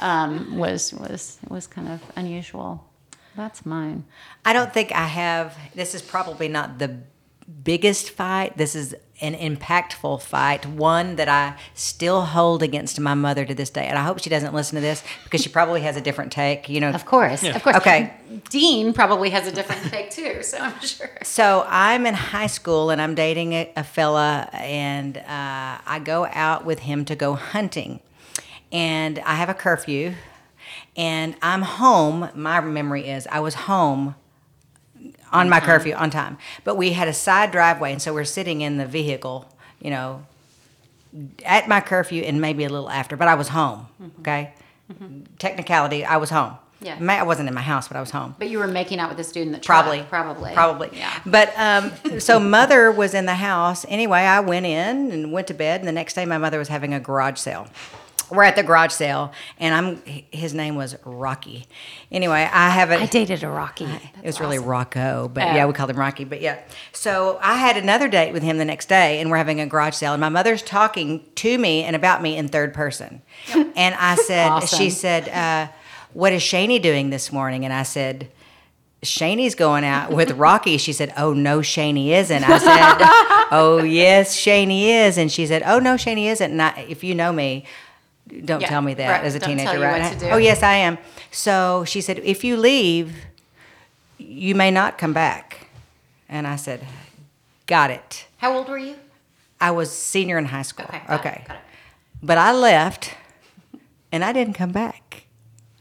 um, 0.00 0.58
was 0.58 0.92
was 0.94 1.38
was 1.48 1.66
kind 1.66 1.88
of 1.88 2.00
unusual. 2.16 2.84
That's 3.36 3.66
mine. 3.66 4.04
I 4.44 4.52
don't 4.52 4.72
think 4.72 4.92
I 4.92 5.06
have. 5.06 5.56
This 5.74 5.94
is 5.94 6.02
probably 6.02 6.48
not 6.48 6.78
the 6.78 6.98
biggest 7.64 8.10
fight. 8.10 8.56
This 8.56 8.74
is 8.74 8.94
an 9.20 9.34
impactful 9.34 10.20
fight, 10.22 10.66
one 10.66 11.16
that 11.16 11.28
I 11.28 11.56
still 11.74 12.22
hold 12.22 12.62
against 12.62 12.98
my 12.98 13.14
mother 13.14 13.44
to 13.44 13.54
this 13.54 13.70
day. 13.70 13.86
And 13.86 13.96
I 13.96 14.02
hope 14.02 14.18
she 14.20 14.28
doesn't 14.28 14.52
listen 14.54 14.74
to 14.74 14.80
this 14.80 15.04
because 15.22 15.40
she 15.40 15.48
probably 15.48 15.82
has 15.82 15.96
a 15.96 16.00
different 16.00 16.32
take. 16.32 16.68
You 16.68 16.80
know, 16.80 16.90
of 16.90 17.06
course 17.06 17.42
of 17.44 17.62
course 17.62 17.76
Okay. 17.76 18.12
dean 18.50 18.92
probably 18.92 19.30
has 19.30 19.46
a 19.46 19.52
different 19.52 19.82
take 19.84 20.10
too 20.10 20.42
so 20.50 20.58
i'm 20.58 20.80
sure 20.80 21.10
So 21.22 21.64
I'm 21.68 22.06
in 22.06 22.14
high 22.14 22.48
school 22.48 22.90
and 22.90 23.00
I'm 23.00 23.14
dating 23.14 23.52
a, 23.52 23.72
a 23.76 23.84
fella, 23.84 24.48
and 24.52 25.16
uh, 25.18 25.22
I 25.86 26.00
go 26.04 26.26
out 26.32 26.64
with 26.64 26.80
him 26.80 27.04
to 27.06 27.14
go 27.16 27.34
hunting. 27.34 28.00
And 28.72 29.20
I 29.20 29.34
have 29.36 29.48
a 29.48 29.54
curfew, 29.54 30.14
and 30.96 31.36
I'm 31.40 31.62
home. 31.62 32.28
My 32.34 32.60
memory 32.60 33.08
is 33.08 33.26
I 33.30 33.38
was 33.40 33.54
home 33.54 34.16
on 35.34 35.48
my 35.50 35.60
curfew 35.60 35.92
on 35.94 36.08
time, 36.10 36.38
but 36.64 36.76
we 36.76 36.92
had 36.92 37.08
a 37.08 37.12
side 37.12 37.50
driveway, 37.52 37.92
and 37.92 38.00
so 38.00 38.14
we're 38.14 38.24
sitting 38.24 38.62
in 38.62 38.78
the 38.78 38.86
vehicle, 38.86 39.46
you 39.80 39.90
know, 39.90 40.24
at 41.44 41.68
my 41.68 41.80
curfew 41.80 42.22
and 42.22 42.40
maybe 42.40 42.64
a 42.64 42.68
little 42.68 42.88
after, 42.88 43.16
but 43.16 43.28
I 43.28 43.34
was 43.34 43.48
home. 43.48 43.86
Okay, 44.20 44.52
technicality, 45.38 46.04
I 46.04 46.16
was 46.16 46.30
home. 46.30 46.56
Yeah. 46.80 46.98
Ma- 47.00 47.14
I 47.14 47.22
wasn't 47.22 47.48
in 47.48 47.54
my 47.54 47.62
house, 47.62 47.88
but 47.88 47.96
I 47.96 48.00
was 48.00 48.10
home. 48.10 48.34
But 48.38 48.50
you 48.50 48.58
were 48.58 48.66
making 48.66 48.98
out 49.00 49.08
with 49.16 49.32
dude 49.32 49.46
in 49.46 49.52
the 49.52 49.58
truck. 49.58 49.84
Probably, 49.84 50.02
Probably. 50.02 50.52
probably. 50.52 50.90
Yeah. 50.92 51.18
But 51.24 51.52
um, 51.56 52.20
so 52.20 52.38
mother 52.58 52.92
was 52.92 53.14
in 53.14 53.24
the 53.24 53.36
house. 53.36 53.86
Anyway, 53.88 54.18
I 54.18 54.40
went 54.40 54.66
in 54.66 55.10
and 55.10 55.32
went 55.32 55.46
to 55.46 55.54
bed. 55.54 55.80
And 55.80 55.88
the 55.88 55.92
next 55.92 56.12
day, 56.12 56.26
my 56.26 56.36
mother 56.36 56.58
was 56.58 56.68
having 56.68 56.92
a 56.92 57.00
garage 57.00 57.38
sale. 57.38 57.68
We're 58.30 58.44
at 58.44 58.56
the 58.56 58.62
garage 58.62 58.92
sale, 58.92 59.32
and 59.58 59.74
I'm. 59.74 60.02
His 60.30 60.54
name 60.54 60.76
was 60.76 60.96
Rocky. 61.04 61.66
Anyway, 62.10 62.48
I 62.50 62.70
have 62.70 62.90
a. 62.90 63.02
I 63.02 63.06
dated 63.06 63.42
a 63.42 63.48
Rocky. 63.48 63.84
It 63.84 64.24
was 64.26 64.40
really 64.40 64.58
Rocco, 64.58 65.28
but 65.32 65.42
Oh. 65.44 65.46
yeah, 65.54 65.66
we 65.66 65.72
called 65.72 65.90
him 65.90 65.98
Rocky. 65.98 66.24
But 66.24 66.40
yeah, 66.40 66.58
so 66.92 67.38
I 67.42 67.54
had 67.56 67.76
another 67.76 68.08
date 68.08 68.32
with 68.32 68.42
him 68.42 68.58
the 68.58 68.64
next 68.64 68.88
day, 68.88 69.20
and 69.20 69.30
we're 69.30 69.36
having 69.36 69.60
a 69.60 69.66
garage 69.66 69.94
sale, 69.94 70.12
and 70.14 70.20
my 70.20 70.28
mother's 70.30 70.62
talking 70.62 71.24
to 71.36 71.58
me 71.58 71.84
and 71.84 71.94
about 71.94 72.22
me 72.22 72.36
in 72.36 72.48
third 72.48 72.72
person, 72.74 73.20
and 73.54 73.94
I 73.94 74.14
said, 74.16 74.48
Awesome. 74.50 74.78
she 74.78 74.90
said, 74.90 75.28
uh, 75.28 75.70
"What 76.12 76.32
is 76.32 76.42
Shani 76.42 76.80
doing 76.80 77.10
this 77.10 77.30
morning?" 77.32 77.64
And 77.64 77.72
I 77.74 77.82
said. 77.82 78.28
Shani's 79.02 79.54
going 79.54 79.84
out 79.84 80.10
with 80.12 80.30
Rocky. 80.38 80.78
She 80.78 80.94
said, 80.94 81.12
"Oh 81.18 81.34
no, 81.34 81.58
Shani 81.58 82.08
isn't." 82.08 82.42
I 82.48 82.56
said, 82.56 83.48
"Oh 83.50 83.82
yes, 83.82 84.34
Shani 84.34 84.84
is." 85.06 85.18
And 85.18 85.30
she 85.30 85.46
said, 85.46 85.62
"Oh 85.66 85.78
no, 85.78 85.96
Shani 85.96 86.24
isn't." 86.32 86.50
And 86.52 86.62
I, 86.62 86.86
if 86.88 87.04
you 87.04 87.14
know 87.14 87.30
me, 87.30 87.66
don't 88.44 88.60
Yeah, 88.60 88.68
tell 88.68 88.82
me 88.82 88.94
that 88.94 89.10
right. 89.10 89.24
as 89.24 89.34
a 89.34 89.38
Don't 89.38 89.50
teenager, 89.50 89.78
right? 89.78 90.02
what 90.02 90.12
to 90.12 90.18
do. 90.18 90.26
Oh 90.30 90.36
yes, 90.36 90.62
I 90.62 90.74
am. 90.74 90.98
So 91.30 91.84
she 91.86 92.00
said, 92.00 92.18
"If 92.20 92.44
you 92.44 92.56
leave, 92.56 93.14
you 94.18 94.54
may 94.54 94.70
not 94.70 94.98
come 94.98 95.12
back." 95.12 95.68
And 96.28 96.46
I 96.46 96.56
said, 96.56 96.86
"Got 97.66 97.90
it." 97.90 98.26
How 98.38 98.56
old 98.56 98.68
were 98.68 98.78
you? 98.78 98.96
I 99.60 99.70
was 99.70 99.90
senior 99.90 100.38
in 100.38 100.46
high 100.46 100.62
school. 100.62 100.86
Okay. 100.86 101.02
okay. 101.10 101.44
it. 101.48 101.56
But 102.22 102.38
I 102.38 102.52
left 102.52 103.14
and 104.10 104.24
I 104.24 104.32
didn't 104.32 104.54
come 104.54 104.72
back. 104.72 105.24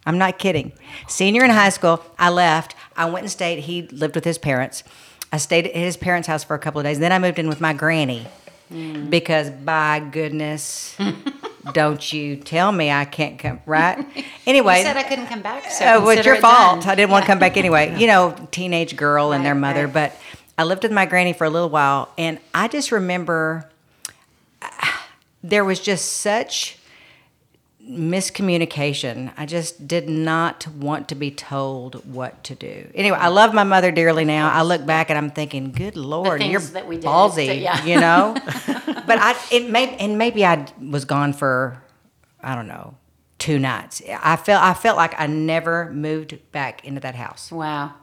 I'm 0.06 0.18
not 0.18 0.38
kidding. 0.38 0.74
Senior 1.08 1.44
in 1.44 1.50
high 1.50 1.70
school, 1.70 2.04
I 2.20 2.30
left. 2.30 2.76
I 2.98 3.06
went 3.06 3.24
and 3.24 3.32
stayed. 3.32 3.60
He 3.60 3.84
lived 3.84 4.16
with 4.16 4.26
his 4.26 4.38
parents. 4.38 4.84
I 5.32 5.38
stayed 5.38 5.68
at 5.68 5.76
his 5.76 5.98
parents' 5.98 6.28
house 6.28 6.44
for 6.44 6.56
a 6.56 6.60
couple 6.60 6.80
of 6.80 6.86
days. 6.86 7.00
Then 7.00 7.12
I 7.12 7.20
moved 7.20 7.40
in 7.40 7.48
with 7.48 7.62
my 7.62 7.74
granny 7.74 8.28
mm. 8.72 9.10
because, 9.10 9.50
by 9.50 10.00
goodness, 10.00 10.96
don't 11.72 12.12
you 12.12 12.36
tell 12.36 12.72
me 12.72 12.92
I 12.92 13.06
can't 13.06 13.40
come, 13.40 13.62
right? 13.66 14.06
Anyway. 14.46 14.80
You 14.80 14.84
said 14.84 14.98
I 14.98 15.04
couldn't 15.04 15.28
come 15.28 15.42
back. 15.42 15.72
So 15.72 15.86
Uh, 15.86 16.00
well, 16.02 16.10
it's 16.18 16.26
your 16.26 16.36
it 16.36 16.42
fault. 16.42 16.82
done. 16.82 16.90
I 16.90 16.96
didn't 16.96 17.12
want 17.12 17.24
to 17.24 17.28
come 17.28 17.40
back 17.40 17.56
anyway. 17.56 17.96
You 18.00 18.08
know, 18.08 18.36
teenage 18.52 18.96
girl 18.98 19.32
and 19.32 19.46
their 19.46 19.56
mother. 19.56 19.86
right. 19.86 19.94
But 19.94 20.18
I 20.58 20.64
lived 20.66 20.84
with 20.84 20.92
my 20.92 21.06
granny 21.06 21.32
for 21.34 21.46
a 21.46 21.50
little 21.50 21.70
while, 21.70 22.10
and 22.18 22.40
I 22.54 22.68
just 22.68 22.92
remember 22.92 23.70
uh, 24.62 24.68
there 25.44 25.64
was 25.64 25.80
just 25.80 26.12
such 26.18 26.78
miscommunication. 27.88 29.32
I 29.38 29.46
just 29.46 29.88
did 29.88 30.08
not 30.10 30.68
want 30.68 31.10
to 31.10 31.16
be 31.16 31.32
told 31.32 31.96
what 32.12 32.44
to 32.46 32.56
do. 32.56 32.90
Anyway, 32.96 33.18
I 33.18 33.28
love 33.28 33.54
my 33.54 33.64
mother 33.64 33.92
dearly 33.92 34.26
now. 34.26 34.52
I 34.52 34.62
look 34.62 34.86
back 34.86 35.10
and 35.10 35.18
I'm 35.18 35.30
thinking, 35.32 35.72
good 35.72 35.98
lord, 35.98 36.42
you're 36.44 36.62
that 36.62 36.88
we 36.88 36.96
did 36.96 37.06
ballsy, 37.06 37.48
to- 37.48 37.56
yeah. 37.56 37.84
you 37.86 38.00
know. 38.00 38.36
but 38.66 39.20
I 39.20 39.36
it 39.52 39.70
may 39.70 39.96
and 39.98 40.18
maybe 40.18 40.46
I 40.46 40.66
was 40.82 41.06
gone 41.06 41.34
for 41.34 41.82
I 42.42 42.56
don't 42.56 42.68
know 42.68 42.96
two 43.40 43.60
nights. 43.60 44.02
I 44.08 44.36
felt 44.38 44.64
I 44.64 44.74
felt 44.74 44.98
like 44.98 45.20
I 45.20 45.28
never 45.28 45.92
moved 45.92 46.38
back 46.52 46.86
into 46.86 47.02
that 47.02 47.16
house. 47.16 47.52
Wow. 47.52 47.94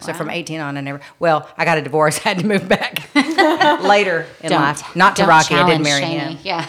So 0.00 0.12
from 0.12 0.28
18 0.28 0.58
on, 0.58 0.76
I 0.76 0.80
never. 0.80 1.00
Well, 1.20 1.48
I 1.56 1.64
got 1.64 1.78
a 1.78 1.82
divorce. 1.82 2.18
I 2.24 2.30
had 2.30 2.38
to 2.40 2.46
move 2.46 2.68
back 2.68 3.14
later 3.14 4.26
in 4.42 4.50
Don't- 4.50 4.60
life. 4.60 4.96
Not 4.96 5.16
to 5.16 5.24
Rocky. 5.24 5.54
I 5.54 5.66
didn't 5.68 5.82
marry 5.84 6.02
Shani. 6.02 6.36
him. 6.36 6.38
Yeah. 6.42 6.66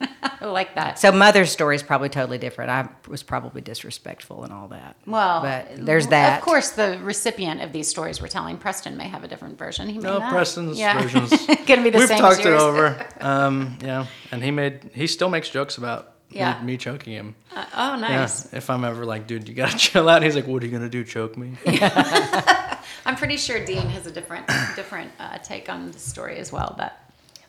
I 0.22 0.46
like 0.46 0.74
that. 0.74 0.98
So 0.98 1.12
mother's 1.12 1.50
story 1.50 1.76
is 1.76 1.82
probably 1.82 2.08
totally 2.08 2.38
different. 2.38 2.70
I 2.70 2.88
was 3.08 3.22
probably 3.22 3.60
disrespectful 3.62 4.42
and 4.44 4.52
all 4.52 4.68
that. 4.68 4.96
Well, 5.06 5.40
but 5.40 5.68
there's 5.76 6.08
that. 6.08 6.38
Of 6.38 6.44
course, 6.44 6.70
the 6.70 6.98
recipient 7.02 7.62
of 7.62 7.72
these 7.72 7.88
stories 7.88 8.20
we're 8.20 8.28
telling, 8.28 8.56
Preston, 8.58 8.96
may 8.96 9.08
have 9.08 9.24
a 9.24 9.28
different 9.28 9.56
version. 9.58 9.88
He 9.88 9.98
may 9.98 10.04
No, 10.04 10.18
not. 10.18 10.32
Preston's 10.32 10.78
yeah. 10.78 11.00
version's 11.00 11.30
Gonna 11.66 11.82
be 11.82 11.90
the 11.90 11.98
We've 11.98 12.08
same 12.08 12.18
talked 12.18 12.40
as 12.40 12.46
it 12.46 12.52
over. 12.52 13.06
Um, 13.20 13.78
yeah, 13.82 14.06
and 14.32 14.42
he 14.42 14.50
made 14.50 14.90
he 14.92 15.06
still 15.06 15.30
makes 15.30 15.48
jokes 15.48 15.78
about 15.78 16.12
Yeah. 16.30 16.58
me, 16.60 16.72
me 16.72 16.76
choking 16.76 17.12
him. 17.14 17.34
Uh, 17.54 17.64
oh, 17.76 17.96
nice. 17.96 18.50
Yeah, 18.52 18.58
if 18.58 18.68
I'm 18.70 18.84
ever 18.84 19.04
like, 19.06 19.26
dude, 19.26 19.48
you 19.48 19.54
gotta 19.54 19.76
chill 19.78 20.08
out. 20.08 20.22
He's 20.22 20.34
like, 20.34 20.46
what 20.46 20.62
are 20.62 20.66
you 20.66 20.72
gonna 20.72 20.88
do? 20.90 21.04
Choke 21.04 21.36
me? 21.38 21.52
I'm 23.06 23.16
pretty 23.16 23.36
sure 23.36 23.64
Dean 23.64 23.86
has 23.90 24.06
a 24.06 24.10
different 24.10 24.46
different 24.76 25.10
uh, 25.18 25.38
take 25.38 25.68
on 25.70 25.90
the 25.90 25.98
story 25.98 26.36
as 26.38 26.50
well. 26.52 26.74
But 26.76 26.98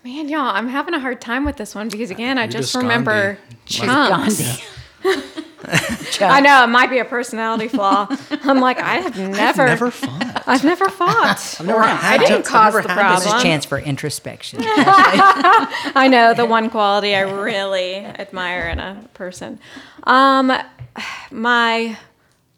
Man, 0.05 0.29
y'all, 0.29 0.41
I'm 0.41 0.67
having 0.67 0.93
a 0.93 0.99
hard 0.99 1.19
time 1.19 1.45
with 1.45 1.55
this 1.57 1.73
one 1.73 1.89
because 1.89 2.11
again, 2.11 2.37
I 2.37 2.43
You're 2.43 2.51
just 2.51 2.73
just 2.73 2.75
remember 2.75 3.39
Gandhi. 3.65 4.35
chunks. 4.45 4.61
I 6.21 6.41
know 6.41 6.63
it 6.63 6.67
might 6.67 6.91
be 6.91 6.99
a 6.99 7.05
personality 7.05 7.67
flaw. 7.67 8.05
I'm 8.43 8.59
like, 8.59 8.77
I 8.77 8.97
have 8.97 9.17
never, 9.17 9.65
Never 9.65 9.89
fought. 9.89 10.43
I've 10.45 10.63
never 10.63 10.89
fought. 10.89 11.57
I've 11.59 11.65
never 11.65 11.79
I 11.79 11.87
had 11.87 12.19
didn't 12.19 12.43
to- 12.43 12.49
cause 12.49 12.75
I've 12.75 12.83
the 12.83 12.89
never 12.89 13.01
had 13.01 13.15
this 13.17 13.25
is 13.25 13.33
a 13.33 13.41
chance 13.41 13.65
for 13.65 13.79
introspection. 13.79 14.59
I 14.63 16.07
know 16.07 16.35
the 16.35 16.45
one 16.45 16.69
quality 16.69 17.15
I 17.15 17.21
really 17.21 17.95
admire 17.95 18.69
in 18.69 18.77
a 18.77 19.09
person. 19.15 19.57
Um, 20.03 20.51
my 21.31 21.97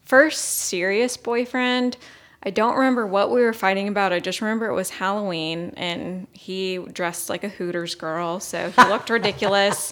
first 0.03 0.43
serious 0.43 1.15
boyfriend. 1.15 1.95
I 2.47 2.49
don't 2.49 2.77
remember 2.77 3.05
what 3.05 3.29
we 3.29 3.41
were 3.41 3.51
fighting 3.51 3.89
about. 3.89 4.13
I 4.13 4.21
just 4.21 4.39
remember 4.39 4.67
it 4.67 4.73
was 4.73 4.89
Halloween 4.89 5.73
and 5.75 6.27
he 6.31 6.77
dressed 6.77 7.29
like 7.29 7.43
a 7.43 7.49
Hooters 7.49 7.93
girl, 7.93 8.39
so 8.39 8.71
he 8.71 8.81
looked 8.87 9.09
ridiculous. 9.09 9.91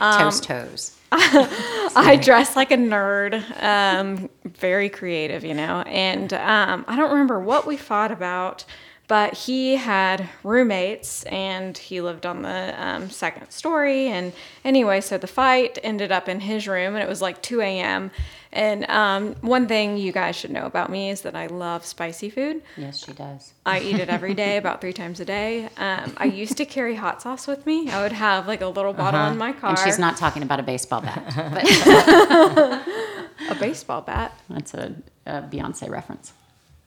Toast 0.00 0.42
toes. 0.42 0.96
I 1.12 2.18
dressed 2.20 2.56
like 2.56 2.72
a 2.72 2.76
nerd, 2.76 3.44
um, 3.62 4.28
very 4.44 4.88
creative, 4.88 5.44
you 5.44 5.54
know. 5.54 5.82
And 5.82 6.32
um, 6.32 6.84
I 6.88 6.96
don't 6.96 7.12
remember 7.12 7.38
what 7.38 7.68
we 7.68 7.76
fought 7.76 8.10
about, 8.10 8.64
but 9.06 9.34
he 9.34 9.76
had 9.76 10.28
roommates 10.42 11.22
and 11.24 11.78
he 11.78 12.00
lived 12.00 12.26
on 12.26 12.42
the 12.42 12.74
um, 12.84 13.10
second 13.10 13.48
story. 13.50 14.08
And 14.08 14.32
anyway, 14.64 15.02
so 15.02 15.18
the 15.18 15.28
fight 15.28 15.78
ended 15.84 16.10
up 16.10 16.28
in 16.28 16.40
his 16.40 16.66
room, 16.66 16.96
and 16.96 17.04
it 17.04 17.08
was 17.08 17.22
like 17.22 17.42
2 17.42 17.60
a.m. 17.60 18.10
And 18.52 18.88
um, 18.90 19.34
one 19.40 19.66
thing 19.66 19.96
you 19.96 20.12
guys 20.12 20.36
should 20.36 20.50
know 20.50 20.66
about 20.66 20.90
me 20.90 21.08
is 21.08 21.22
that 21.22 21.34
I 21.34 21.46
love 21.46 21.86
spicy 21.86 22.28
food. 22.28 22.62
Yes, 22.76 23.02
she 23.02 23.12
does. 23.12 23.54
I 23.64 23.80
eat 23.80 23.96
it 23.98 24.10
every 24.10 24.34
day, 24.34 24.58
about 24.58 24.82
three 24.82 24.92
times 24.92 25.20
a 25.20 25.24
day. 25.24 25.70
Um, 25.78 26.12
I 26.18 26.26
used 26.26 26.58
to 26.58 26.66
carry 26.66 26.94
hot 26.94 27.22
sauce 27.22 27.46
with 27.46 27.64
me. 27.64 27.90
I 27.90 28.02
would 28.02 28.12
have 28.12 28.46
like 28.46 28.60
a 28.60 28.66
little 28.66 28.92
bottle 28.92 29.26
in 29.32 29.38
my 29.38 29.52
car. 29.52 29.70
And 29.70 29.78
she's 29.78 29.98
not 29.98 30.18
talking 30.18 30.42
about 30.42 30.60
a 30.60 30.62
baseball 30.62 31.00
bat, 31.00 31.24
but 31.34 31.64
a 33.50 33.54
baseball 33.58 34.02
bat. 34.02 34.38
that's 34.50 34.74
a, 34.74 34.94
a 35.24 35.42
Beyonce 35.42 35.88
reference. 35.88 36.34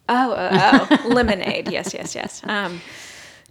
Oh, 0.08 0.36
oh, 0.38 0.88
oh. 0.92 1.08
lemonade. 1.08 1.72
Yes, 1.72 1.96
yes, 1.96 2.14
yes. 2.14 2.42
Um, 2.44 2.80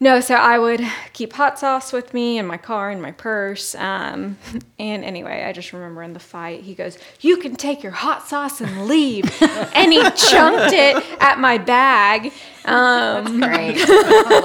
no, 0.01 0.21
so 0.21 0.35
I 0.35 0.59
would 0.59 0.81
keep 1.13 1.33
hot 1.35 1.59
sauce 1.59 1.93
with 1.93 2.13
me 2.13 2.39
in 2.39 2.47
my 2.47 2.57
car, 2.57 2.91
in 2.91 3.01
my 3.01 3.13
purse. 3.13 3.75
Um, 3.77 4.39
and 4.79 5.05
anyway, 5.05 5.45
I 5.45 5.53
just 5.53 5.73
remember 5.73 6.03
in 6.03 6.13
the 6.13 6.21
fight, 6.21 6.63
he 6.63 6.75
goes, 6.75 6.99
You 7.21 7.37
can 7.37 7.55
take 7.55 7.83
your 7.83 7.93
hot 7.93 8.27
sauce 8.27 8.61
and 8.61 8.87
leave. 8.87 9.25
and 9.43 9.93
he 9.93 10.03
chunked 10.03 10.73
it 10.73 11.03
at 11.21 11.39
my 11.39 11.59
bag. 11.59 12.33
Um, 12.65 13.41
Great. 13.41 13.77
I 13.87 14.41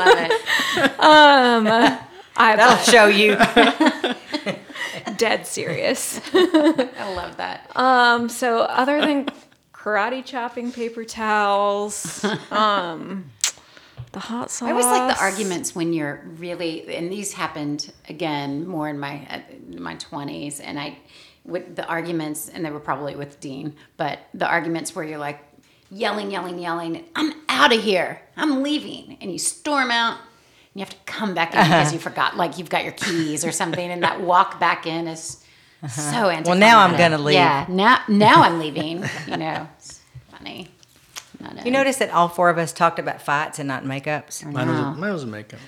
love 1.58 1.66
it. 1.66 2.00
I 2.38 2.56
That'll 2.56 2.78
show 2.78 3.08
you. 3.08 3.36
dead 5.18 5.46
serious. 5.46 6.22
I 6.34 7.14
love 7.16 7.38
that. 7.38 7.70
Um, 7.76 8.30
so 8.30 8.60
other 8.60 9.02
than 9.02 9.28
karate 9.74 10.24
chopping 10.24 10.72
paper 10.72 11.04
towels, 11.04 12.24
um, 12.52 13.26
the 14.12 14.20
hot 14.20 14.50
sauce. 14.52 14.68
I 14.68 14.72
always 14.72 14.86
like 14.86 15.16
the 15.16 15.22
arguments 15.22 15.76
when 15.76 15.94
you're 15.94 16.24
really, 16.38 16.96
and 16.96 17.12
these 17.12 17.34
happened 17.34 17.92
again 18.08 18.68
more 18.68 18.90
in 18.90 19.00
my 19.00 19.28
uh, 19.30 19.40
in 19.72 19.82
my 19.82 19.96
twenties, 19.96 20.60
and 20.60 20.80
I, 20.80 20.98
with 21.46 21.76
the 21.76 21.86
arguments, 21.86 22.50
and 22.50 22.66
they 22.66 22.72
were 22.72 22.80
probably 22.80 23.16
with 23.16 23.40
Dean, 23.40 23.76
but 23.98 24.20
the 24.34 24.48
arguments 24.48 24.96
where 24.96 25.06
you're 25.06 25.20
like 25.20 25.40
yelling, 25.92 26.32
yelling, 26.32 26.60
yelling, 26.60 27.04
I'm 27.16 27.34
out 27.50 27.74
of 27.74 27.82
here, 27.82 28.22
I'm 28.38 28.62
leaving, 28.64 29.18
and 29.22 29.32
you 29.32 29.40
storm 29.40 29.90
out, 29.92 30.14
and 30.18 30.76
you 30.76 30.80
have 30.82 30.90
to 30.90 30.98
come 31.06 31.34
back 31.34 31.54
in 31.54 31.62
because 31.64 31.94
you 31.94 32.00
forgot, 32.00 32.38
like 32.38 32.58
you've 32.58 32.70
got 32.70 32.84
your 32.84 32.94
keys 32.94 33.44
or 33.46 33.52
something, 33.52 33.92
and 33.92 34.04
that 34.04 34.22
walk 34.22 34.60
back 34.60 34.86
in 34.86 35.08
is 35.08 35.44
so 35.88 36.30
anticlimactic. 36.30 36.46
Well, 36.48 36.58
now 36.58 36.80
I'm 36.80 36.98
gonna 36.98 37.18
leave. 37.18 37.36
Yeah, 37.36 37.66
now 37.70 38.02
now 38.08 38.42
I'm 38.42 38.60
leaving. 38.60 39.04
You 39.28 39.38
know, 39.38 39.68
it's 39.78 40.02
funny. 40.32 40.68
I 41.44 41.54
know. 41.54 41.62
You 41.64 41.72
notice 41.72 41.98
that 41.98 42.10
all 42.12 42.28
four 42.28 42.50
of 42.50 42.58
us 42.58 42.72
talked 42.74 43.00
about 43.00 43.22
fights 43.22 43.60
and 43.60 43.68
not 43.68 43.84
makeups. 43.84 44.44
Mine 44.46 44.68
was, 44.68 44.98
mine 44.98 45.14
was 45.14 45.26
makeup. 45.26 45.60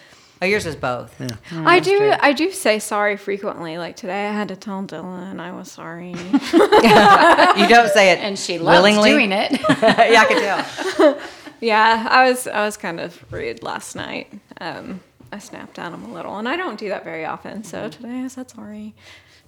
Oh, 0.43 0.45
yours 0.47 0.65
was 0.65 0.75
both. 0.75 1.15
Yeah, 1.21 1.27
I 1.51 1.79
do. 1.79 2.13
I 2.19 2.33
do 2.33 2.51
say 2.51 2.79
sorry 2.79 3.15
frequently. 3.15 3.77
Like 3.77 3.95
today, 3.95 4.27
I 4.27 4.31
had 4.33 4.47
to 4.47 4.55
tell 4.55 4.81
Dylan 4.81 5.39
I 5.39 5.51
was 5.51 5.71
sorry. 5.71 6.15
You 7.61 7.67
don't 7.67 7.91
say 7.91 8.11
it 8.11 8.19
and 8.19 8.39
she 8.39 8.57
loves 8.57 8.77
willingly. 8.79 9.11
doing 9.11 9.31
it. 9.31 9.51
yeah, 9.61 10.21
I 10.21 10.25
can 10.25 10.95
tell. 10.95 11.19
yeah, 11.59 12.07
I 12.09 12.27
was. 12.29 12.47
I 12.47 12.65
was 12.65 12.75
kind 12.75 12.99
of 12.99 13.23
rude 13.31 13.61
last 13.61 13.95
night. 13.95 14.33
Um, 14.59 14.99
I 15.31 15.37
snapped 15.39 15.77
at 15.79 15.93
him 15.93 16.03
a 16.05 16.11
little, 16.13 16.37
and 16.37 16.49
I 16.49 16.57
don't 16.57 16.79
do 16.79 16.89
that 16.89 17.03
very 17.03 17.23
often. 17.23 17.63
So 17.63 17.87
today 17.89 18.21
I 18.21 18.27
said 18.27 18.49
sorry, 18.49 18.95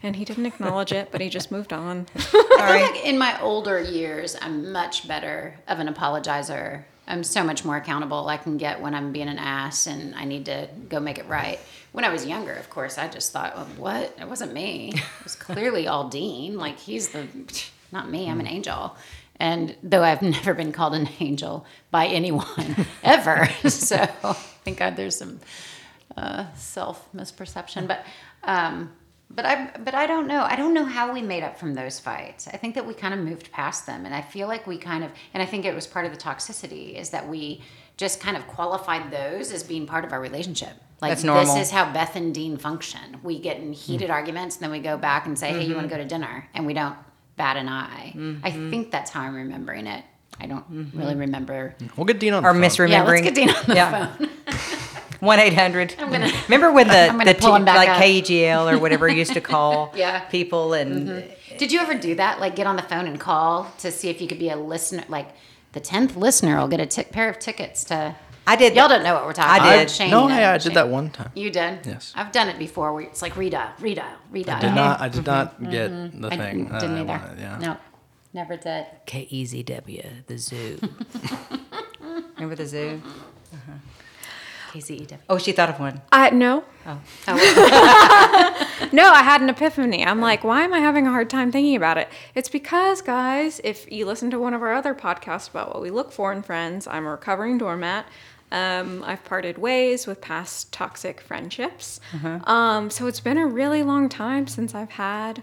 and 0.04 0.18
he 0.18 0.26
didn't 0.26 0.46
acknowledge 0.46 0.92
it, 0.92 1.10
but 1.12 1.22
he 1.22 1.30
just 1.30 1.50
moved 1.50 1.72
on. 1.72 2.06
I 2.16 2.20
feel 2.20 2.92
like 2.92 3.06
in 3.06 3.18
my 3.18 3.40
older 3.42 3.80
years, 3.80 4.36
I'm 4.42 4.72
much 4.72 5.08
better 5.08 5.56
of 5.68 5.80
an 5.80 5.88
apologizer. 5.88 6.84
I'm 7.08 7.24
so 7.24 7.44
much 7.44 7.66
more 7.66 7.78
accountable. 7.78 8.28
I 8.28 8.38
can 8.38 8.58
get 8.58 8.82
when 8.82 8.94
I'm 8.94 9.14
being 9.14 9.30
an 9.30 9.40
ass 9.40 9.88
and 9.88 10.14
I 10.14 10.26
need 10.26 10.46
to 10.46 10.68
go 10.90 11.00
make 11.00 11.18
it 11.18 11.28
right. 11.28 11.60
When 11.94 12.04
I 12.06 12.10
was 12.10 12.26
younger, 12.26 12.54
of 12.54 12.70
course, 12.70 12.98
I 12.98 13.08
just 13.08 13.32
thought, 13.32 13.56
well, 13.56 13.66
what? 13.78 14.16
It 14.20 14.28
wasn't 14.28 14.54
me. 14.54 14.92
It 14.94 15.24
was 15.24 15.36
clearly 15.36 15.88
all 15.88 16.10
Dean. 16.10 16.58
Like, 16.58 16.80
he's 16.80 17.10
the, 17.10 17.28
not 17.92 18.10
me, 18.10 18.30
I'm 18.30 18.40
an 18.42 18.48
angel. 18.48 18.96
And 19.38 19.76
though 19.82 20.04
I've 20.04 20.22
never 20.22 20.54
been 20.54 20.74
called 20.74 20.96
an 20.96 21.10
angel 21.20 21.66
by 21.92 22.08
anyone 22.08 22.88
ever. 23.04 23.48
so 23.70 24.06
thank 24.66 24.80
God 24.80 24.98
there's 24.98 25.16
some 25.16 25.40
uh, 26.18 26.54
self 26.56 27.10
misperception. 27.14 27.88
But, 27.88 28.06
um, 28.44 28.92
but 29.36 29.46
I, 29.46 29.72
but 29.80 29.94
I 29.94 30.06
don't 30.06 30.28
know. 30.28 30.44
I 30.44 30.56
don't 30.56 30.74
know 30.74 30.86
how 30.86 31.12
we 31.12 31.22
made 31.22 31.44
up 31.44 31.58
from 31.58 31.74
those 31.74 32.00
fights. 32.00 32.48
I 32.48 32.58
think 32.58 32.76
that 32.76 32.86
we 32.86 32.94
kind 32.94 33.14
of 33.14 33.20
moved 33.20 33.52
past 33.52 33.86
them, 33.86 34.06
and 34.06 34.14
I 34.14 34.22
feel 34.22 34.48
like 34.48 34.68
we 34.68 34.78
kind 34.78 35.04
of, 35.04 35.12
and 35.34 35.42
I 35.42 35.46
think 35.46 35.66
it 35.66 35.74
was 35.74 35.88
part 35.88 36.06
of 36.06 36.12
the 36.12 36.18
toxicity 36.18 36.96
is 36.96 37.10
that 37.12 37.28
we 37.28 37.62
just 37.98 38.20
kind 38.20 38.38
of 38.38 38.46
qualified 38.48 39.12
those 39.12 39.52
as 39.52 39.64
being 39.64 39.86
part 39.86 40.06
of 40.06 40.12
our 40.12 40.20
relationship. 40.20 40.74
Like 41.02 41.12
That's 41.12 41.24
normal. 41.24 41.56
this 41.56 41.68
is 41.68 41.72
how 41.72 41.92
Beth 41.92 42.16
and 42.16 42.34
Dean 42.34 42.58
function. 42.58 43.18
We 43.24 43.40
get 43.40 43.58
in 43.58 43.74
heated 43.74 44.10
mm. 44.10 44.14
arguments, 44.14 44.56
and 44.56 44.64
then 44.64 44.72
we 44.72 44.80
go 44.80 44.98
back 44.98 45.26
and 45.26 45.38
say, 45.38 45.50
"Hey, 45.50 45.66
you 45.66 45.76
want 45.76 45.90
to 45.90 45.94
mm-hmm. 45.94 46.02
go 46.02 46.04
to 46.04 46.08
dinner?" 46.08 46.48
And 46.54 46.66
we 46.66 46.74
don't 46.74 46.96
bat 47.36 47.58
an 47.58 47.68
eye. 47.68 48.14
I 48.14 48.18
mm-hmm. 48.18 48.70
think 48.70 48.92
that's 48.92 49.12
how 49.12 49.22
I'm 49.22 49.36
remembering 49.36 49.88
it. 49.88 50.04
I 50.40 50.46
don't 50.48 50.72
mm-hmm. 50.72 50.98
really 50.98 51.16
remember. 51.16 51.76
We'll 51.98 52.06
get 52.06 52.20
Dean 52.20 52.34
on 52.34 52.44
the 52.44 52.50
Or 52.50 52.54
phone. 52.54 52.62
misremembering. 52.62 52.90
Yeah, 52.90 53.04
let's 53.04 53.22
get 53.22 53.36
Dean 53.36 53.50
on 53.50 53.64
the 53.68 53.76
Yeah. 53.76 54.16
phone. 54.16 54.30
One 55.24 55.40
eight 55.40 55.54
hundred. 55.54 55.96
gonna- 55.98 56.30
Remember 56.48 56.72
when 56.72 56.88
the 56.90 57.08
I'm 57.10 57.18
the 57.18 57.34
t- 57.34 57.48
like 57.48 57.90
up. 57.90 58.02
KGL 58.02 58.74
or 58.74 58.78
whatever 58.78 59.08
used 59.08 59.34
to 59.34 59.42
call 59.54 59.94
Yeah. 59.96 60.20
people 60.26 60.74
and 60.74 61.08
mm-hmm. 61.08 61.58
Did 61.58 61.72
you 61.72 61.80
ever 61.80 61.94
do 61.94 62.16
that? 62.16 62.40
Like 62.42 62.56
get 62.56 62.68
on 62.68 62.76
the 62.76 62.82
phone 62.82 63.08
and 63.08 63.20
call 63.20 63.72
to 63.78 63.92
see 63.92 64.10
if 64.10 64.22
you 64.22 64.28
could 64.28 64.40
be 64.40 64.50
a 64.50 64.58
listener? 64.58 65.06
Like 65.08 65.30
the 65.72 65.80
tenth 65.80 66.18
listener 66.18 66.60
will 66.60 66.68
get 66.68 66.82
a 66.98 67.04
pair 67.06 67.30
of 67.30 67.40
tickets 67.40 67.86
to. 67.86 68.16
I 68.46 68.58
did. 68.58 68.76
Y'all 68.76 68.90
don't 68.90 69.04
know 69.04 69.14
what 69.14 69.26
we're 69.26 69.32
talking 69.32 69.56
about. 69.56 69.70
I 69.70 69.74
about. 69.76 69.80
did. 69.88 69.92
Shane 69.92 70.12
no, 70.12 70.28
did. 70.28 70.34
hey, 70.34 70.44
I 70.44 70.58
did 70.58 70.74
that 70.74 70.90
one 70.90 71.10
time. 71.10 71.32
You 71.36 71.50
did? 71.50 71.86
Yes. 71.86 72.12
I've 72.16 72.34
done 72.34 72.50
it 72.50 72.60
before 72.60 72.92
where 72.94 73.04
it's 73.04 73.22
like 73.22 73.36
redial, 73.36 73.74
redial, 73.78 74.06
redial. 74.34 74.56
I 74.56 74.60
did 74.60 74.76
not. 74.76 75.00
I 75.00 75.08
did 75.08 75.24
mm-hmm. 75.24 75.64
not 75.64 75.72
get 75.72 75.92
mm-hmm. 75.92 76.22
the 76.22 76.28
I 76.28 76.38
thing. 76.38 76.64
didn't, 76.66 76.80
didn't 76.80 76.96
either. 76.98 77.06
wanted, 77.06 77.40
yeah. 77.40 77.58
No, 77.60 77.78
never 78.34 78.58
did. 78.58 78.88
KEZW, 79.08 80.26
the 80.28 80.38
zoo. 80.38 80.80
Remember 82.36 82.56
the 82.56 82.66
zoo? 82.66 83.02
KZEW. 84.74 85.18
Oh, 85.30 85.38
she 85.38 85.52
thought 85.52 85.70
of 85.70 85.80
one. 85.80 86.02
I 86.12 86.30
no. 86.32 86.64
Oh. 86.86 87.00
No, 88.92 89.12
I 89.12 89.24
had 89.24 89.42
an 89.42 89.50
epiphany. 89.50 90.06
I'm 90.06 90.20
like, 90.22 90.44
why 90.44 90.62
am 90.64 90.74
I 90.74 90.80
having 90.80 91.08
a 91.08 91.10
hard 91.10 91.30
time 91.30 91.52
thinking 91.52 91.76
about 91.76 91.98
it? 91.98 92.10
It's 92.36 92.50
because, 92.50 93.02
guys, 93.02 93.60
if 93.64 93.90
you 93.92 94.06
listen 94.06 94.30
to 94.32 94.38
one 94.40 94.54
of 94.54 94.62
our 94.62 94.74
other 94.74 94.94
podcasts 94.94 95.50
about 95.50 95.70
what 95.74 95.82
we 95.82 95.90
look 95.90 96.12
for 96.12 96.32
in 96.32 96.44
friends, 96.44 96.86
I'm 96.86 97.06
a 97.06 97.12
recovering 97.12 97.58
doormat. 97.58 98.06
Um, 98.52 99.04
I've 99.04 99.24
parted 99.24 99.58
ways 99.58 100.06
with 100.06 100.22
past 100.22 100.72
toxic 100.72 101.22
friendships. 101.22 102.00
Um, 102.46 102.90
so 102.92 103.08
it's 103.08 103.20
been 103.22 103.38
a 103.40 103.48
really 103.48 103.82
long 103.82 104.10
time 104.10 104.46
since 104.48 104.76
I've 104.76 104.92
had 104.92 105.42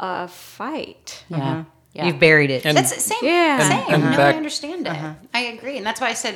a 0.00 0.26
fight. 0.28 1.24
Yeah. 1.28 1.64
Yeah. 1.94 2.06
You've 2.06 2.18
buried 2.18 2.50
it. 2.50 2.66
And- 2.66 2.76
That's 2.76 2.92
the 2.92 3.00
same. 3.00 3.18
Yeah. 3.22 3.68
Same. 3.68 3.84
And- 3.84 4.02
and 4.02 4.04
no, 4.10 4.16
back- 4.16 4.34
I 4.34 4.36
understand 4.36 4.86
it. 4.86 4.90
Uh-huh. 4.90 5.14
I 5.32 5.40
agree, 5.40 5.76
and 5.76 5.86
that's 5.86 6.00
why 6.00 6.08
I 6.08 6.14
said 6.14 6.34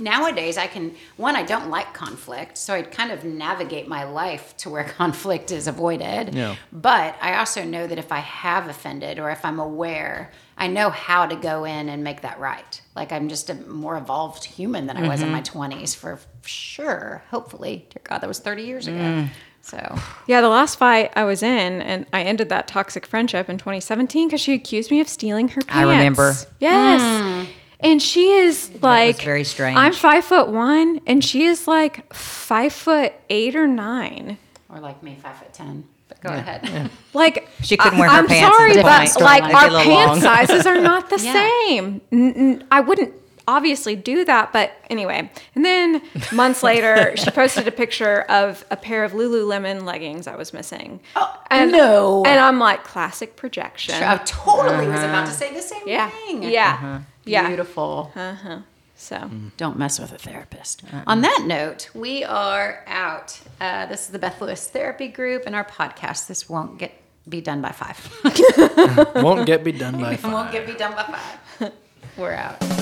nowadays 0.00 0.58
I 0.58 0.66
can. 0.66 0.94
One, 1.16 1.34
I 1.34 1.42
don't 1.42 1.70
like 1.70 1.94
conflict, 1.94 2.58
so 2.58 2.74
I 2.74 2.82
kind 2.82 3.10
of 3.10 3.24
navigate 3.24 3.88
my 3.88 4.04
life 4.04 4.54
to 4.58 4.70
where 4.70 4.84
conflict 4.98 5.50
is 5.50 5.66
avoided. 5.66 6.34
Yeah. 6.34 6.56
But 6.72 7.16
I 7.22 7.38
also 7.38 7.64
know 7.64 7.86
that 7.86 7.98
if 7.98 8.12
I 8.12 8.18
have 8.18 8.68
offended 8.68 9.18
or 9.18 9.30
if 9.30 9.44
I'm 9.46 9.58
aware, 9.58 10.30
I 10.58 10.66
know 10.66 10.90
how 10.90 11.24
to 11.24 11.36
go 11.36 11.64
in 11.64 11.88
and 11.88 12.04
make 12.04 12.20
that 12.22 12.38
right. 12.38 12.80
Like 12.94 13.10
I'm 13.10 13.28
just 13.28 13.48
a 13.48 13.54
more 13.54 13.96
evolved 13.96 14.44
human 14.44 14.86
than 14.86 14.96
I 14.96 15.08
was 15.08 15.22
in 15.22 15.28
mm-hmm. 15.28 15.60
my 15.60 15.76
20s, 15.76 15.96
for 15.96 16.18
sure. 16.44 17.22
Hopefully, 17.30 17.86
dear 17.90 18.02
God, 18.04 18.18
that 18.18 18.28
was 18.28 18.40
30 18.40 18.62
years 18.64 18.86
ago. 18.88 18.98
Mm. 18.98 19.28
So 19.68 19.98
Yeah, 20.26 20.40
the 20.40 20.48
last 20.48 20.76
fight 20.78 21.12
I 21.14 21.24
was 21.24 21.42
in, 21.42 21.82
and 21.82 22.06
I 22.12 22.22
ended 22.22 22.48
that 22.48 22.68
toxic 22.68 23.04
friendship 23.06 23.48
in 23.50 23.58
2017 23.58 24.28
because 24.28 24.40
she 24.40 24.54
accused 24.54 24.90
me 24.90 25.00
of 25.00 25.08
stealing 25.08 25.48
her 25.48 25.60
pants. 25.62 25.74
I 25.74 25.82
remember. 25.82 26.34
Yes. 26.58 27.00
Mm. 27.02 27.46
And 27.80 28.02
she 28.02 28.30
is 28.32 28.70
like 28.82 29.22
very 29.22 29.44
strange. 29.44 29.76
I'm 29.78 29.92
five 29.92 30.24
foot 30.24 30.48
one, 30.48 31.00
and 31.06 31.24
she 31.24 31.44
is 31.44 31.68
like 31.68 32.12
five 32.12 32.72
foot 32.72 33.12
eight 33.30 33.54
or 33.54 33.68
nine. 33.68 34.36
or 34.68 34.80
like 34.80 35.02
me, 35.02 35.16
five 35.22 35.36
foot 35.36 35.52
ten. 35.52 35.84
But 36.08 36.20
go 36.22 36.30
ahead. 36.30 36.90
Like 37.14 37.48
She 37.62 37.76
couldn't 37.76 37.98
wear 37.98 38.08
her 38.08 38.18
I'm 38.18 38.26
pants 38.26 38.56
sorry, 38.56 38.70
at 38.72 38.76
the 38.76 38.82
but 38.82 39.20
like 39.22 39.42
our 39.54 39.66
a 39.66 39.82
pant 39.84 40.10
long. 40.12 40.20
sizes 40.20 40.66
are 40.66 40.80
not 40.80 41.10
the 41.10 41.18
Yeah. 41.22 41.32
same. 41.32 42.00
N- 42.12 42.34
n- 42.36 42.64
I 42.70 42.80
wouldn't 42.80 43.12
obviously 43.48 43.96
do 43.96 44.24
that, 44.26 44.52
but 44.52 44.70
anyway. 44.90 45.28
And 45.54 45.64
then 45.64 46.02
months 46.32 46.62
later, 46.62 47.16
she 47.16 47.30
posted 47.30 47.66
a 47.66 47.72
picture 47.72 48.20
of 48.22 48.64
a 48.70 48.76
pair 48.76 49.02
of 49.02 49.12
Lululemon 49.12 49.82
leggings 49.84 50.26
I 50.26 50.36
was 50.36 50.52
missing. 50.52 51.00
Oh, 51.16 51.42
and, 51.50 51.72
no. 51.72 52.22
And 52.24 52.38
I'm 52.38 52.58
like, 52.60 52.84
classic 52.84 53.34
projection. 53.36 53.94
I 54.00 54.18
totally 54.18 54.86
was 54.86 55.02
about 55.02 55.26
to 55.26 55.32
say 55.32 55.52
the 55.52 55.62
same 55.62 55.82
yeah, 55.86 56.10
thing. 56.10 56.42
yeah, 56.44 57.02
yeah. 57.24 57.48
Beautiful. 57.48 58.12
Uh-huh. 58.14 58.58
So 59.00 59.30
Don't 59.56 59.78
mess 59.78 60.00
with 60.00 60.12
a 60.12 60.18
therapist. 60.18 60.82
On 61.06 61.20
that 61.22 61.44
note, 61.46 61.88
we 61.94 62.24
are 62.24 62.84
out. 62.88 63.40
Uh, 63.60 63.86
this 63.86 64.06
is 64.06 64.08
the 64.08 64.18
Beth 64.18 64.40
Lewis 64.40 64.68
Therapy 64.68 65.06
Group 65.06 65.44
and 65.46 65.54
our 65.54 65.64
podcast. 65.64 66.26
This 66.26 66.48
won't 66.48 66.78
get 66.78 66.92
be 67.28 67.40
done 67.40 67.60
by 67.60 67.72
five. 67.72 67.98
Won't 69.22 69.46
get 69.46 69.62
be 69.62 69.72
done 69.72 70.00
by 70.00 70.16
five. 70.16 70.32
won't 70.32 70.50
get 70.50 70.66
be 70.66 70.72
done 70.72 70.94
by 70.94 71.02
five. 71.02 71.72
We're 72.16 72.32
out. 72.32 72.77